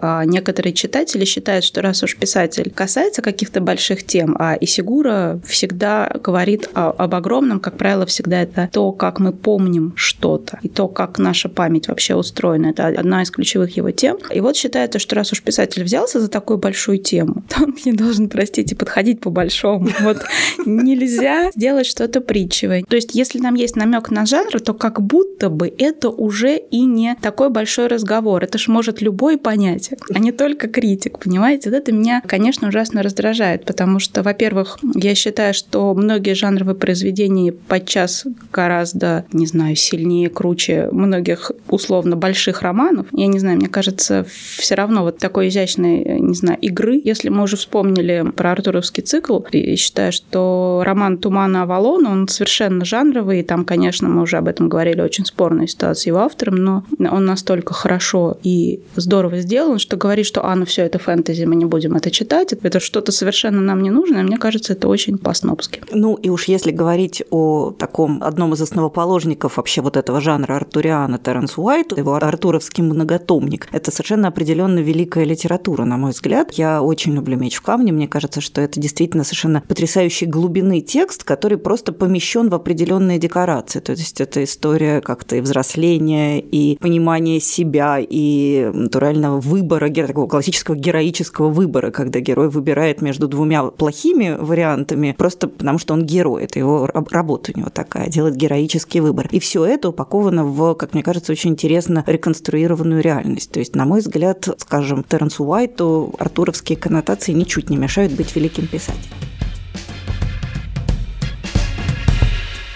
а, 0.00 0.24
некоторые 0.24 0.72
читатели 0.72 1.24
считают, 1.24 1.64
что 1.64 1.82
раз 1.82 2.02
уж 2.02 2.16
писатель 2.16 2.70
касается 2.70 3.22
каких-то 3.22 3.60
больших 3.60 4.04
тем, 4.04 4.36
а 4.38 4.56
Исигура 4.60 5.40
всегда 5.44 6.10
говорит 6.22 6.68
об 6.74 7.14
огромном, 7.14 7.60
как 7.60 7.76
правило, 7.76 8.06
всегда 8.06 8.42
это 8.42 8.68
то, 8.72 8.92
как 8.92 9.18
мы 9.18 9.32
помним 9.32 9.92
что-то, 9.96 10.58
и 10.62 10.68
то, 10.68 10.88
как 10.88 11.18
наша 11.18 11.48
память 11.48 11.88
вообще 11.88 12.14
устроена. 12.14 12.66
Это 12.68 12.86
одна 12.86 13.22
из 13.22 13.30
ключевых 13.30 13.76
его 13.76 13.90
тем. 13.90 14.18
И 14.30 14.40
вот 14.40 14.56
считается, 14.56 14.98
что 14.98 15.16
раз 15.16 15.32
уж 15.32 15.42
писатель 15.42 15.84
взялся 15.84 16.20
за 16.20 16.28
такую 16.28 16.58
большую 16.58 16.98
тему, 16.98 17.44
то 17.48 17.64
он 17.64 17.76
не 17.84 17.92
должен, 17.92 18.28
простите, 18.28 18.76
подходить 18.76 19.20
по 19.20 19.30
большому. 19.30 19.88
Вот 20.02 20.18
нельзя 20.66 21.50
сделать 21.54 21.86
что-то 21.86 22.20
притчевое. 22.20 22.84
То 22.88 22.96
есть, 22.96 23.14
если 23.14 23.38
нам 23.38 23.54
есть 23.54 23.76
намек 23.76 24.10
на 24.10 24.26
жанр, 24.26 24.60
то 24.60 24.74
как 24.74 25.00
будто 25.00 25.48
бы 25.48 25.72
это 25.78 26.10
уже 26.10 26.56
и 26.56 26.80
не 26.84 27.16
такой 27.20 27.50
большой 27.50 27.86
разговор. 27.86 28.42
Это 28.44 28.58
ж 28.58 28.68
может 28.68 29.00
любой 29.00 29.31
понять, 29.38 29.90
а 30.12 30.18
не 30.18 30.32
только 30.32 30.68
критик, 30.68 31.18
понимаете? 31.18 31.70
Вот 31.70 31.76
это 31.76 31.92
меня, 31.92 32.22
конечно, 32.26 32.68
ужасно 32.68 33.02
раздражает, 33.02 33.64
потому 33.64 33.98
что, 33.98 34.22
во-первых, 34.22 34.78
я 34.94 35.14
считаю, 35.14 35.54
что 35.54 35.94
многие 35.94 36.34
жанровые 36.34 36.74
произведения 36.74 37.52
подчас 37.52 38.24
гораздо, 38.52 39.24
не 39.32 39.46
знаю, 39.46 39.76
сильнее, 39.76 40.28
круче 40.28 40.88
многих 40.92 41.52
условно 41.68 42.16
больших 42.16 42.62
романов. 42.62 43.06
Я 43.12 43.26
не 43.26 43.38
знаю, 43.38 43.56
мне 43.56 43.68
кажется, 43.68 44.26
все 44.28 44.74
равно 44.74 45.02
вот 45.02 45.18
такой 45.18 45.48
изящной, 45.48 46.20
не 46.20 46.34
знаю, 46.34 46.58
игры. 46.60 47.00
Если 47.02 47.28
мы 47.28 47.42
уже 47.42 47.56
вспомнили 47.56 48.24
про 48.34 48.52
Артуровский 48.52 49.02
цикл, 49.02 49.40
я 49.52 49.76
считаю, 49.76 50.12
что 50.12 50.82
роман 50.84 51.18
«Тумана 51.18 51.62
Авалона», 51.62 52.10
он 52.10 52.28
совершенно 52.28 52.84
жанровый, 52.84 53.40
и 53.40 53.42
там, 53.42 53.64
конечно, 53.64 54.08
мы 54.08 54.22
уже 54.22 54.36
об 54.36 54.48
этом 54.48 54.68
говорили, 54.68 55.00
очень 55.00 55.24
спорная 55.24 55.66
ситуация 55.66 56.10
его 56.10 56.20
автором, 56.20 56.56
но 56.56 56.84
он 56.98 57.24
настолько 57.24 57.74
хорошо 57.74 58.38
и 58.42 58.80
здорово 58.96 59.21
сделан, 59.30 59.78
что 59.78 59.96
говорит, 59.96 60.26
что 60.26 60.44
«а, 60.44 60.54
ну 60.54 60.64
все, 60.64 60.82
это 60.82 60.98
фэнтези, 60.98 61.44
мы 61.44 61.56
не 61.56 61.64
будем 61.64 61.94
это 61.94 62.10
читать», 62.10 62.52
это 62.52 62.80
что-то 62.80 63.12
совершенно 63.12 63.60
нам 63.60 63.82
не 63.82 63.90
нужно, 63.90 64.18
и 64.18 64.22
мне 64.22 64.38
кажется, 64.38 64.72
это 64.72 64.88
очень 64.88 65.18
по-снобски. 65.18 65.82
Ну, 65.92 66.14
и 66.14 66.28
уж 66.28 66.44
если 66.44 66.70
говорить 66.70 67.22
о 67.30 67.70
таком 67.70 68.22
одном 68.22 68.54
из 68.54 68.60
основоположников 68.60 69.56
вообще 69.56 69.80
вот 69.80 69.96
этого 69.96 70.20
жанра 70.20 70.56
Артуриана 70.56 71.18
Терренс 71.18 71.56
Уайт, 71.56 71.96
его 71.96 72.14
артуровский 72.14 72.82
многотомник, 72.82 73.68
это 73.72 73.90
совершенно 73.90 74.28
определенно 74.28 74.78
великая 74.78 75.24
литература, 75.24 75.84
на 75.84 75.96
мой 75.96 76.12
взгляд. 76.12 76.52
Я 76.52 76.82
очень 76.82 77.14
люблю 77.14 77.36
«Меч 77.36 77.56
в 77.56 77.62
камне», 77.62 77.92
мне 77.92 78.08
кажется, 78.08 78.40
что 78.40 78.60
это 78.60 78.80
действительно 78.80 79.24
совершенно 79.24 79.60
потрясающей 79.60 80.26
глубины 80.26 80.80
текст, 80.80 81.24
который 81.24 81.58
просто 81.58 81.92
помещен 81.92 82.48
в 82.48 82.54
определенные 82.54 83.18
декорации. 83.18 83.80
То 83.80 83.92
есть 83.92 84.20
это 84.20 84.42
история 84.44 85.00
как-то 85.00 85.36
и 85.36 85.40
взросления, 85.40 86.40
и 86.40 86.76
понимания 86.78 87.40
себя, 87.40 87.98
и 88.00 88.70
натурального 88.72 89.11
выбора, 89.12 89.90
такого 89.90 90.26
классического 90.26 90.74
героического 90.74 91.48
выбора, 91.48 91.90
когда 91.90 92.20
герой 92.20 92.48
выбирает 92.48 93.02
между 93.02 93.28
двумя 93.28 93.64
плохими 93.64 94.36
вариантами, 94.38 95.14
просто 95.16 95.48
потому 95.48 95.78
что 95.78 95.94
он 95.94 96.04
герой. 96.04 96.44
Это 96.44 96.58
его 96.58 96.86
работа 96.86 97.52
у 97.54 97.58
него 97.58 97.70
такая, 97.70 98.08
делать 98.08 98.34
героический 98.34 99.00
выбор. 99.00 99.28
И 99.30 99.38
все 99.38 99.64
это 99.64 99.88
упаковано 99.88 100.44
в, 100.44 100.74
как 100.74 100.94
мне 100.94 101.02
кажется, 101.02 101.32
очень 101.32 101.50
интересно 101.50 102.04
реконструированную 102.06 103.02
реальность. 103.02 103.52
То 103.52 103.60
есть, 103.60 103.74
на 103.74 103.84
мой 103.84 104.00
взгляд, 104.00 104.48
скажем, 104.58 105.04
Теренсу 105.04 105.44
Уайту 105.44 106.14
артуровские 106.18 106.78
коннотации 106.78 107.32
ничуть 107.32 107.70
не 107.70 107.76
мешают 107.76 108.12
быть 108.12 108.34
великим 108.34 108.66
писателем. 108.66 109.31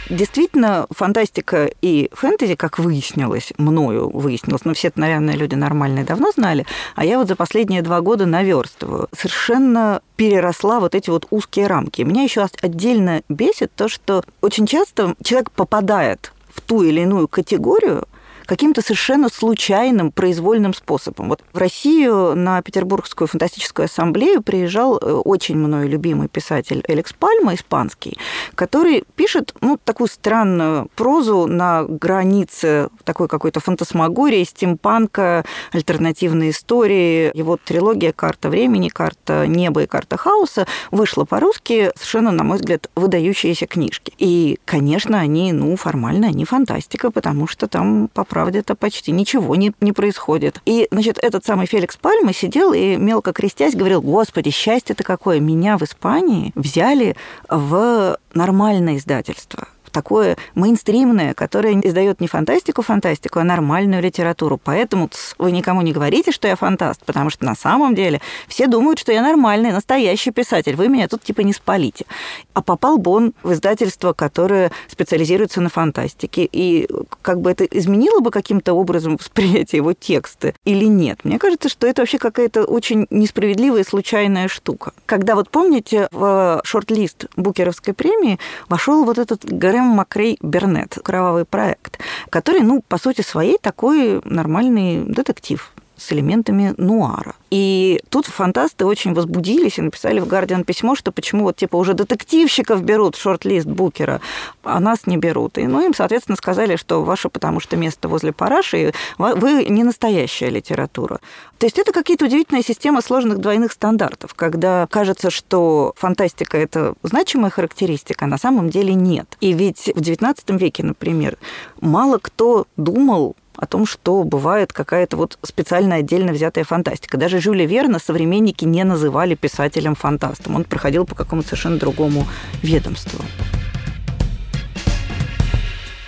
Действительно, 0.09 0.87
фантастика 0.91 1.69
и 1.83 2.11
фэнтези, 2.13 2.55
как 2.55 2.79
выяснилось, 2.79 3.53
мною 3.59 4.09
выяснилось, 4.11 4.65
но 4.65 4.73
все 4.73 4.89
это, 4.89 5.01
наверное, 5.01 5.35
люди 5.35 5.57
нормальные 5.57 6.05
давно 6.05 6.31
знали, 6.31 6.65
а 6.95 7.05
я 7.05 7.19
вот 7.19 7.27
за 7.27 7.35
последние 7.35 7.83
два 7.83 8.01
года 8.01 8.25
наверстываю, 8.25 9.09
совершенно 9.17 10.01
переросла 10.15 10.79
вот 10.79 10.95
эти 10.95 11.11
вот 11.11 11.27
узкие 11.31 11.67
рамки. 11.67 12.03
Меня 12.03 12.23
еще 12.23 12.47
отдельно 12.63 13.23
бесит 13.29 13.73
то, 13.75 13.89
что 13.89 14.23
очень 14.43 14.67
часто 14.67 15.17
человек 15.25 15.51
попадает 15.51 16.33
в 16.49 16.61
ту 16.61 16.83
или 16.83 17.01
иную 17.01 17.27
категорию, 17.27 18.07
каким-то 18.47 18.81
совершенно 18.81 19.29
случайным, 19.29 20.13
произвольным 20.13 20.73
способом. 20.73 21.29
Вот 21.29 21.43
в 21.53 21.59
Россию 21.59 22.35
на 22.35 22.63
Петербургскую 22.63 23.29
фантастическую 23.29 23.87
ассамблею 23.87 24.43
приезжал 24.43 24.99
э, 24.99 25.13
очень 25.13 25.57
мной 25.57 25.89
любимый 25.89 26.29
писатель 26.29 26.83
Элекс 26.89 27.13
Пальма, 27.13 27.55
испанский, 27.55 28.17
который 28.55 29.05
пишет 29.17 29.55
ну, 29.61 29.79
такую 29.83 30.09
странную 30.09 30.89
прозу 30.95 31.47
на 31.47 31.85
границе 31.85 32.89
такой 33.05 33.29
какой-то 33.29 33.61
фантасмагории, 33.61 34.45
стимпанка, 34.45 35.45
альтернативной 35.73 36.51
истории. 36.51 37.37
Его 37.37 37.57
трилогия 37.57 38.13
«Карта 38.13 38.49
времени», 38.49 38.89
«Карта 38.89 39.47
неба» 39.47 39.83
и 39.83 39.87
«Карта 39.87 40.17
хаоса» 40.17 40.67
вышла 40.91 41.25
по-русски 41.25 41.91
совершенно, 41.97 42.31
на 42.31 42.45
мой 42.45 42.59
взгляд, 42.59 42.91
выдающиеся 42.95 43.67
книжки. 43.67 44.13
И, 44.19 44.59
конечно, 44.65 45.19
они, 45.19 45.53
ну, 45.53 45.77
формально, 45.77 46.29
они 46.29 46.45
фантастика, 46.45 47.11
потому 47.11 47.47
что 47.47 47.67
там 47.67 48.09
по 48.13 48.25
правде-то 48.37 48.75
почти 48.75 49.13
ничего 49.13 49.57
не, 49.57 49.73
не 49.81 49.93
происходит. 49.93 50.61
И, 50.67 50.89
значит, 50.91 51.19
этот 51.23 51.47
самый 51.47 51.67
Феликс 51.67 51.97
Пальма 51.97 52.35
сидел 52.35 52.75
и 52.75 52.97
мелко 52.97 53.33
крестясь 53.33 53.75
говорил, 53.75 54.03
господи, 54.03 54.51
счастье-то 54.51 55.05
какое, 55.05 55.41
меня 55.41 55.79
в 55.79 55.83
Испании 55.83 56.53
взяли 56.55 57.17
в 57.49 58.19
нормальное 58.35 58.99
издательство 58.99 59.69
такое 59.97 60.37
мейнстримное, 60.55 61.33
которое 61.33 61.73
издает 61.81 62.21
не 62.21 62.29
фантастику, 62.29 62.83
фантастику, 62.83 63.39
а 63.39 63.45
нормальную 63.45 64.03
литературу. 64.03 64.61
Поэтому 64.63 65.09
вы 65.39 65.53
никому 65.53 65.81
не 65.81 65.93
говорите, 65.93 66.33
что 66.33 66.47
я 66.47 66.55
фантаст, 66.55 67.03
потому 67.07 67.31
что 67.31 67.47
на 67.47 67.55
самом 67.55 67.95
деле 67.95 68.21
все 68.47 68.67
думают, 68.67 68.99
что 68.99 69.11
я 69.11 69.23
нормальный, 69.23 69.73
настоящий 69.73 70.33
писатель. 70.33 70.77
Вы 70.77 70.89
меня 70.89 71.09
тут 71.09 71.23
типа 71.23 71.41
не 71.41 71.55
спалите. 71.55 72.05
А 72.53 72.61
попал 72.61 72.99
бы 72.99 73.11
он 73.11 73.33
в 73.43 73.55
издательство, 73.55 74.13
которое 74.13 74.71
специализируется 74.87 75.63
на 75.63 75.71
фантастике. 75.71 76.47
И 76.53 76.87
как 77.23 77.41
бы 77.41 77.51
это 77.51 77.65
изменило 77.65 78.21
бы 78.21 78.31
каким-то 78.31 78.75
образом 78.75 79.17
восприятие 79.17 79.79
его 79.79 79.95
текста 79.95 80.53
или 80.67 80.85
нет? 80.85 81.21
Мне 81.25 81.39
кажется, 81.39 81.71
что 81.71 81.87
это 81.87 82.03
вообще 82.03 82.19
какая-то 82.19 82.65
очень 82.65 83.07
несправедливая 83.09 83.81
и 83.81 83.89
случайная 83.89 84.49
штука. 84.49 84.93
Когда 85.07 85.37
вот 85.37 85.49
помните, 85.49 86.09
в 86.13 86.61
шорт-лист 86.65 87.29
Букеровской 87.37 87.95
премии 87.95 88.39
вошел 88.69 89.03
вот 89.07 89.17
этот 89.17 89.43
Сэм 89.86 89.86
Макрей 89.89 90.39
Бернет, 90.43 90.99
«Кровавый 91.03 91.45
проект», 91.45 91.99
который, 92.31 92.61
ну, 92.61 92.83
по 92.87 92.99
сути 92.99 93.23
своей, 93.23 93.59
такой 93.59 94.21
нормальный 94.25 95.05
детектив 95.05 95.73
с 95.97 96.13
элементами 96.13 96.75
нуара. 96.77 97.35
И 97.51 98.01
тут 98.09 98.27
фантасты 98.27 98.85
очень 98.85 99.15
возбудились 99.15 99.79
и 99.79 99.83
написали 99.83 100.21
в 100.21 100.27
«Гардиан» 100.27 100.65
письмо, 100.65 100.95
что 100.95 101.13
почему 101.13 101.45
вот 101.45 101.57
типа 101.57 101.77
уже 101.77 101.95
детективщиков 101.95 102.83
берут 102.83 103.17
в 103.17 103.21
шорт-лист 103.21 103.67
Букера, 103.67 104.21
а 104.63 104.81
нас 104.81 105.07
не 105.07 105.17
берут. 105.17 105.59
И 105.59 105.67
ну, 105.67 105.85
им, 105.85 105.95
соответственно, 105.95 106.37
сказали, 106.37 106.77
что 106.77 107.03
ваше 107.03 107.29
потому 107.29 107.61
что 107.61 107.77
место 107.77 108.09
возле 108.09 108.33
параши, 108.33 108.93
вы 109.19 109.65
не 109.67 109.85
настоящая 109.85 110.51
литература. 110.51 111.21
То 111.59 111.67
есть 111.67 111.79
это 111.79 111.93
какие-то 111.93 112.27
удивительные 112.27 112.63
системы 112.63 113.01
сложных 113.01 113.39
двойных 113.39 113.73
стандартов, 113.73 114.35
когда 114.35 114.87
кажется, 114.91 115.31
что 115.31 115.95
фантастика– 115.97 116.59
это 116.59 116.95
значимая 117.03 117.51
характеристика, 117.51 118.27
а 118.27 118.29
на 118.29 118.39
самом 118.39 118.69
деле 118.69 118.95
нет. 118.95 119.37
И 119.41 119.53
ведь 119.53 119.91
в 119.95 120.01
XIX 120.01 120.37
веке, 120.59 120.83
например, 120.83 121.39
мало 121.81 122.19
кто 122.19 122.67
думал 122.77 123.37
о 123.57 123.67
том, 123.67 123.87
что 123.87 124.23
бывает 124.25 124.73
какая-то 124.73 125.17
вот 125.17 125.39
специально 125.43 125.97
отдельно 125.97 126.33
взятая 126.33 126.65
фантастика. 126.65 127.17
Даже 127.17 127.41
Жюля 127.41 127.67
Верна 127.67 127.99
современники 127.99 128.65
не 128.65 128.85
называли 128.85 129.35
писателем-фантастом. 129.35 130.55
Он 130.55 130.65
проходил 130.65 131.05
по 131.07 131.15
какому-то 131.15 131.49
совершенно 131.49 131.79
другому 131.79 132.27
ведомству. 132.63 133.21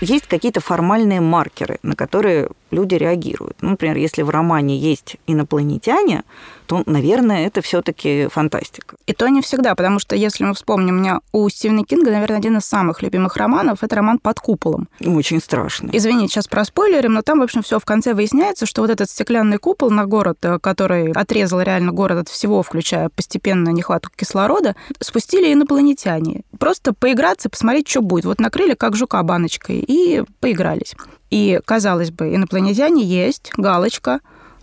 Есть 0.00 0.26
какие-то 0.26 0.60
формальные 0.60 1.20
маркеры, 1.20 1.78
на 1.82 1.94
которые 1.94 2.48
люди 2.70 2.94
реагируют. 2.94 3.56
Ну, 3.60 3.70
например, 3.70 3.96
если 3.96 4.22
в 4.22 4.30
романе 4.30 4.76
есть 4.76 5.16
инопланетяне, 5.26 6.22
то, 6.66 6.82
наверное, 6.84 7.46
это 7.46 7.62
все-таки 7.62 8.28
фантастика. 8.28 8.96
И 9.06 9.14
то 9.14 9.26
не 9.28 9.40
всегда, 9.40 9.74
потому 9.74 9.98
что, 9.98 10.14
если 10.14 10.44
мы 10.44 10.52
вспомним, 10.52 10.96
у 10.96 11.00
меня 11.00 11.20
у 11.32 11.48
Стивена 11.48 11.82
Кинга, 11.82 12.10
наверное, 12.10 12.36
один 12.36 12.58
из 12.58 12.64
самых 12.64 13.02
любимых 13.02 13.36
романов 13.36 13.82
это 13.82 13.96
роман 13.96 14.18
«Под 14.18 14.38
куполом». 14.38 14.88
Очень 15.00 15.40
страшно. 15.40 15.88
Извините, 15.92 16.34
сейчас 16.34 16.46
про 16.46 16.64
спойлерим, 16.64 17.14
но 17.14 17.22
там, 17.22 17.40
в 17.40 17.42
общем, 17.42 17.62
все 17.62 17.78
в 17.78 17.84
конце 17.86 18.12
выясняется, 18.12 18.66
что 18.66 18.82
вот 18.82 18.90
этот 18.90 19.08
стеклянный 19.08 19.56
купол 19.56 19.90
на 19.90 20.04
город, 20.04 20.38
э, 20.42 20.58
который 20.58 21.12
отрезал 21.12 21.62
реально 21.62 21.92
город 21.92 22.18
от 22.18 22.28
всего, 22.28 22.62
включая 22.62 23.08
постепенно 23.08 23.70
нехватку 23.70 24.12
кислорода, 24.14 24.76
спустили 25.00 25.52
инопланетяне. 25.52 26.42
Просто 26.58 26.92
поиграться, 26.92 27.48
посмотреть, 27.48 27.88
что 27.88 28.02
будет. 28.02 28.26
Вот 28.26 28.40
накрыли 28.40 28.74
как 28.74 28.94
жука 28.94 29.22
баночкой 29.22 29.78
и 29.88 30.22
поигрались. 30.40 30.94
И, 31.30 31.60
казалось 31.64 32.12
бы, 32.12 32.34
инопланетяне 32.34 33.02
есть, 33.02 33.50
галочка. 33.56 34.20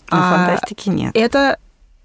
Но 0.09 0.17
а 0.17 0.45
фантастики 0.45 0.89
нет. 0.89 1.11
Это 1.15 1.57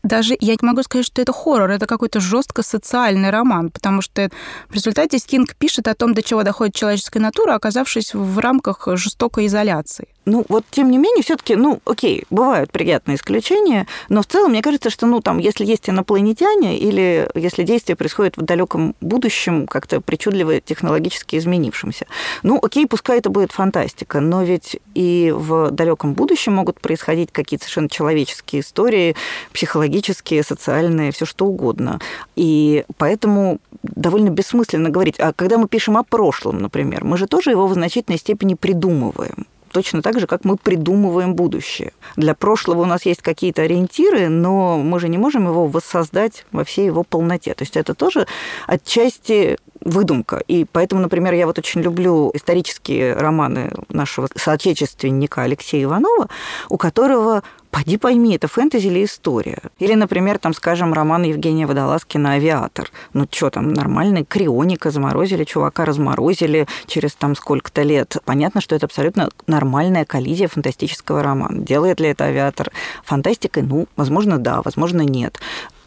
даже 0.02 0.34
я 0.40 0.54
не 0.54 0.66
могу 0.66 0.82
сказать, 0.82 1.06
что 1.06 1.20
это 1.20 1.32
хоррор, 1.32 1.70
это 1.70 1.86
какой-то 1.86 2.20
жестко 2.20 2.62
социальный 2.62 3.30
роман, 3.30 3.70
потому 3.70 4.00
что 4.00 4.30
в 4.68 4.74
результате 4.74 5.18
Стинг 5.18 5.54
пишет 5.56 5.88
о 5.88 5.94
том, 5.94 6.14
до 6.14 6.22
чего 6.22 6.42
доходит 6.42 6.74
человеческая 6.74 7.20
натура, 7.20 7.54
оказавшись 7.54 8.14
в 8.14 8.38
рамках 8.38 8.88
жестокой 8.94 9.46
изоляции. 9.46 10.08
Ну, 10.26 10.44
вот 10.48 10.64
тем 10.70 10.90
не 10.90 10.98
менее, 10.98 11.22
все-таки, 11.22 11.56
ну, 11.56 11.80
окей, 11.86 12.24
бывают 12.28 12.70
приятные 12.70 13.16
исключения, 13.16 13.86
но 14.10 14.20
в 14.20 14.26
целом 14.26 14.50
мне 14.50 14.60
кажется, 14.60 14.90
что, 14.90 15.06
ну, 15.06 15.22
там, 15.22 15.38
если 15.38 15.64
есть 15.64 15.88
инопланетяне 15.88 16.78
или 16.78 17.28
если 17.34 17.62
действие 17.62 17.96
происходит 17.96 18.36
в 18.36 18.42
далеком 18.42 18.94
будущем, 19.00 19.66
как-то 19.66 20.02
причудливо 20.02 20.60
технологически 20.60 21.36
изменившемся, 21.36 22.06
ну, 22.42 22.58
окей, 22.62 22.86
пускай 22.86 23.18
это 23.18 23.30
будет 23.30 23.50
фантастика, 23.52 24.20
но 24.20 24.42
ведь 24.42 24.78
и 24.94 25.32
в 25.34 25.70
далеком 25.70 26.12
будущем 26.12 26.52
могут 26.52 26.80
происходить 26.80 27.32
какие-то 27.32 27.64
совершенно 27.64 27.88
человеческие 27.88 28.60
истории, 28.60 29.16
психологические, 29.54 30.42
социальные, 30.42 31.12
все 31.12 31.24
что 31.24 31.46
угодно. 31.46 31.98
И 32.36 32.84
поэтому 32.98 33.58
довольно 33.82 34.28
бессмысленно 34.28 34.90
говорить, 34.90 35.18
а 35.18 35.32
когда 35.32 35.56
мы 35.56 35.66
пишем 35.66 35.96
о 35.96 36.02
прошлом, 36.02 36.58
например, 36.58 37.04
мы 37.04 37.16
же 37.16 37.26
тоже 37.26 37.50
его 37.50 37.66
в 37.66 37.72
значительной 37.72 38.18
степени 38.18 38.52
придумываем 38.52 39.46
точно 39.72 40.02
так 40.02 40.20
же, 40.20 40.26
как 40.26 40.44
мы 40.44 40.56
придумываем 40.56 41.34
будущее. 41.34 41.92
Для 42.16 42.34
прошлого 42.34 42.82
у 42.82 42.86
нас 42.86 43.06
есть 43.06 43.22
какие-то 43.22 43.62
ориентиры, 43.62 44.28
но 44.28 44.78
мы 44.78 45.00
же 45.00 45.08
не 45.08 45.18
можем 45.18 45.46
его 45.46 45.66
воссоздать 45.66 46.44
во 46.52 46.64
всей 46.64 46.86
его 46.86 47.02
полноте. 47.02 47.54
То 47.54 47.62
есть 47.62 47.76
это 47.76 47.94
тоже 47.94 48.26
отчасти 48.66 49.58
выдумка. 49.80 50.42
И 50.46 50.66
поэтому, 50.70 51.02
например, 51.02 51.34
я 51.34 51.46
вот 51.46 51.58
очень 51.58 51.80
люблю 51.80 52.30
исторические 52.34 53.14
романы 53.14 53.72
нашего 53.88 54.28
соотечественника 54.34 55.42
Алексея 55.42 55.84
Иванова, 55.84 56.28
у 56.68 56.76
которого 56.76 57.42
Поди 57.70 57.98
пойми, 57.98 58.34
это 58.34 58.48
фэнтези 58.48 58.88
или 58.88 59.04
история. 59.04 59.60
Или, 59.78 59.94
например, 59.94 60.38
там, 60.38 60.52
скажем, 60.54 60.92
роман 60.92 61.22
Евгения 61.22 61.66
Водолазкина 61.66 62.32
«Авиатор». 62.32 62.90
Ну, 63.12 63.28
что 63.30 63.48
там, 63.50 63.72
нормальный 63.72 64.24
крионика, 64.24 64.90
заморозили 64.90 65.44
чувака, 65.44 65.84
разморозили 65.84 66.66
через 66.86 67.14
там 67.14 67.36
сколько-то 67.36 67.82
лет. 67.82 68.16
Понятно, 68.24 68.60
что 68.60 68.74
это 68.74 68.86
абсолютно 68.86 69.30
нормальная 69.46 70.04
коллизия 70.04 70.48
фантастического 70.48 71.22
романа. 71.22 71.62
Делает 71.62 72.00
ли 72.00 72.08
это 72.08 72.24
«Авиатор» 72.24 72.72
фантастикой? 73.04 73.62
Ну, 73.62 73.86
возможно, 73.94 74.38
да, 74.38 74.62
возможно, 74.62 75.02
нет. 75.02 75.38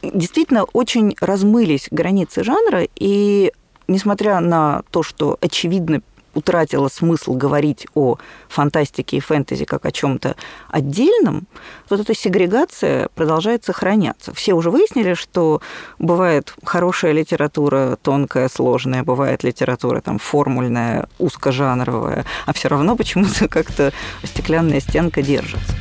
Действительно, 0.01 0.63
очень 0.63 1.15
размылись 1.19 1.89
границы 1.91 2.45
жанра, 2.45 2.87
и 2.95 3.51
несмотря 3.87 4.39
на 4.39 4.83
то, 4.91 5.03
что 5.03 5.37
очевидно 5.41 6.01
утратила 6.33 6.87
смысл 6.87 7.33
говорить 7.33 7.87
о 7.93 8.17
фантастике 8.47 9.17
и 9.17 9.19
фэнтези 9.19 9.65
как 9.65 9.85
о 9.85 9.91
чем-то 9.91 10.35
отдельном, 10.69 11.47
вот 11.89 11.99
эта 11.99 12.15
сегрегация 12.15 13.09
продолжает 13.15 13.63
сохраняться. 13.65 14.33
Все 14.33 14.53
уже 14.53 14.69
выяснили, 14.69 15.13
что 15.13 15.61
бывает 15.99 16.53
хорошая 16.63 17.11
литература 17.11 17.97
тонкая, 18.01 18.49
сложная, 18.49 19.03
бывает 19.03 19.43
литература 19.43 20.01
там 20.01 20.19
формульная, 20.19 21.07
узкожанровая, 21.19 22.25
а 22.45 22.53
все 22.53 22.67
равно 22.69 22.95
почему-то 22.95 23.47
как-то 23.49 23.93
стеклянная 24.23 24.79
стенка 24.79 25.21
держится 25.21 25.73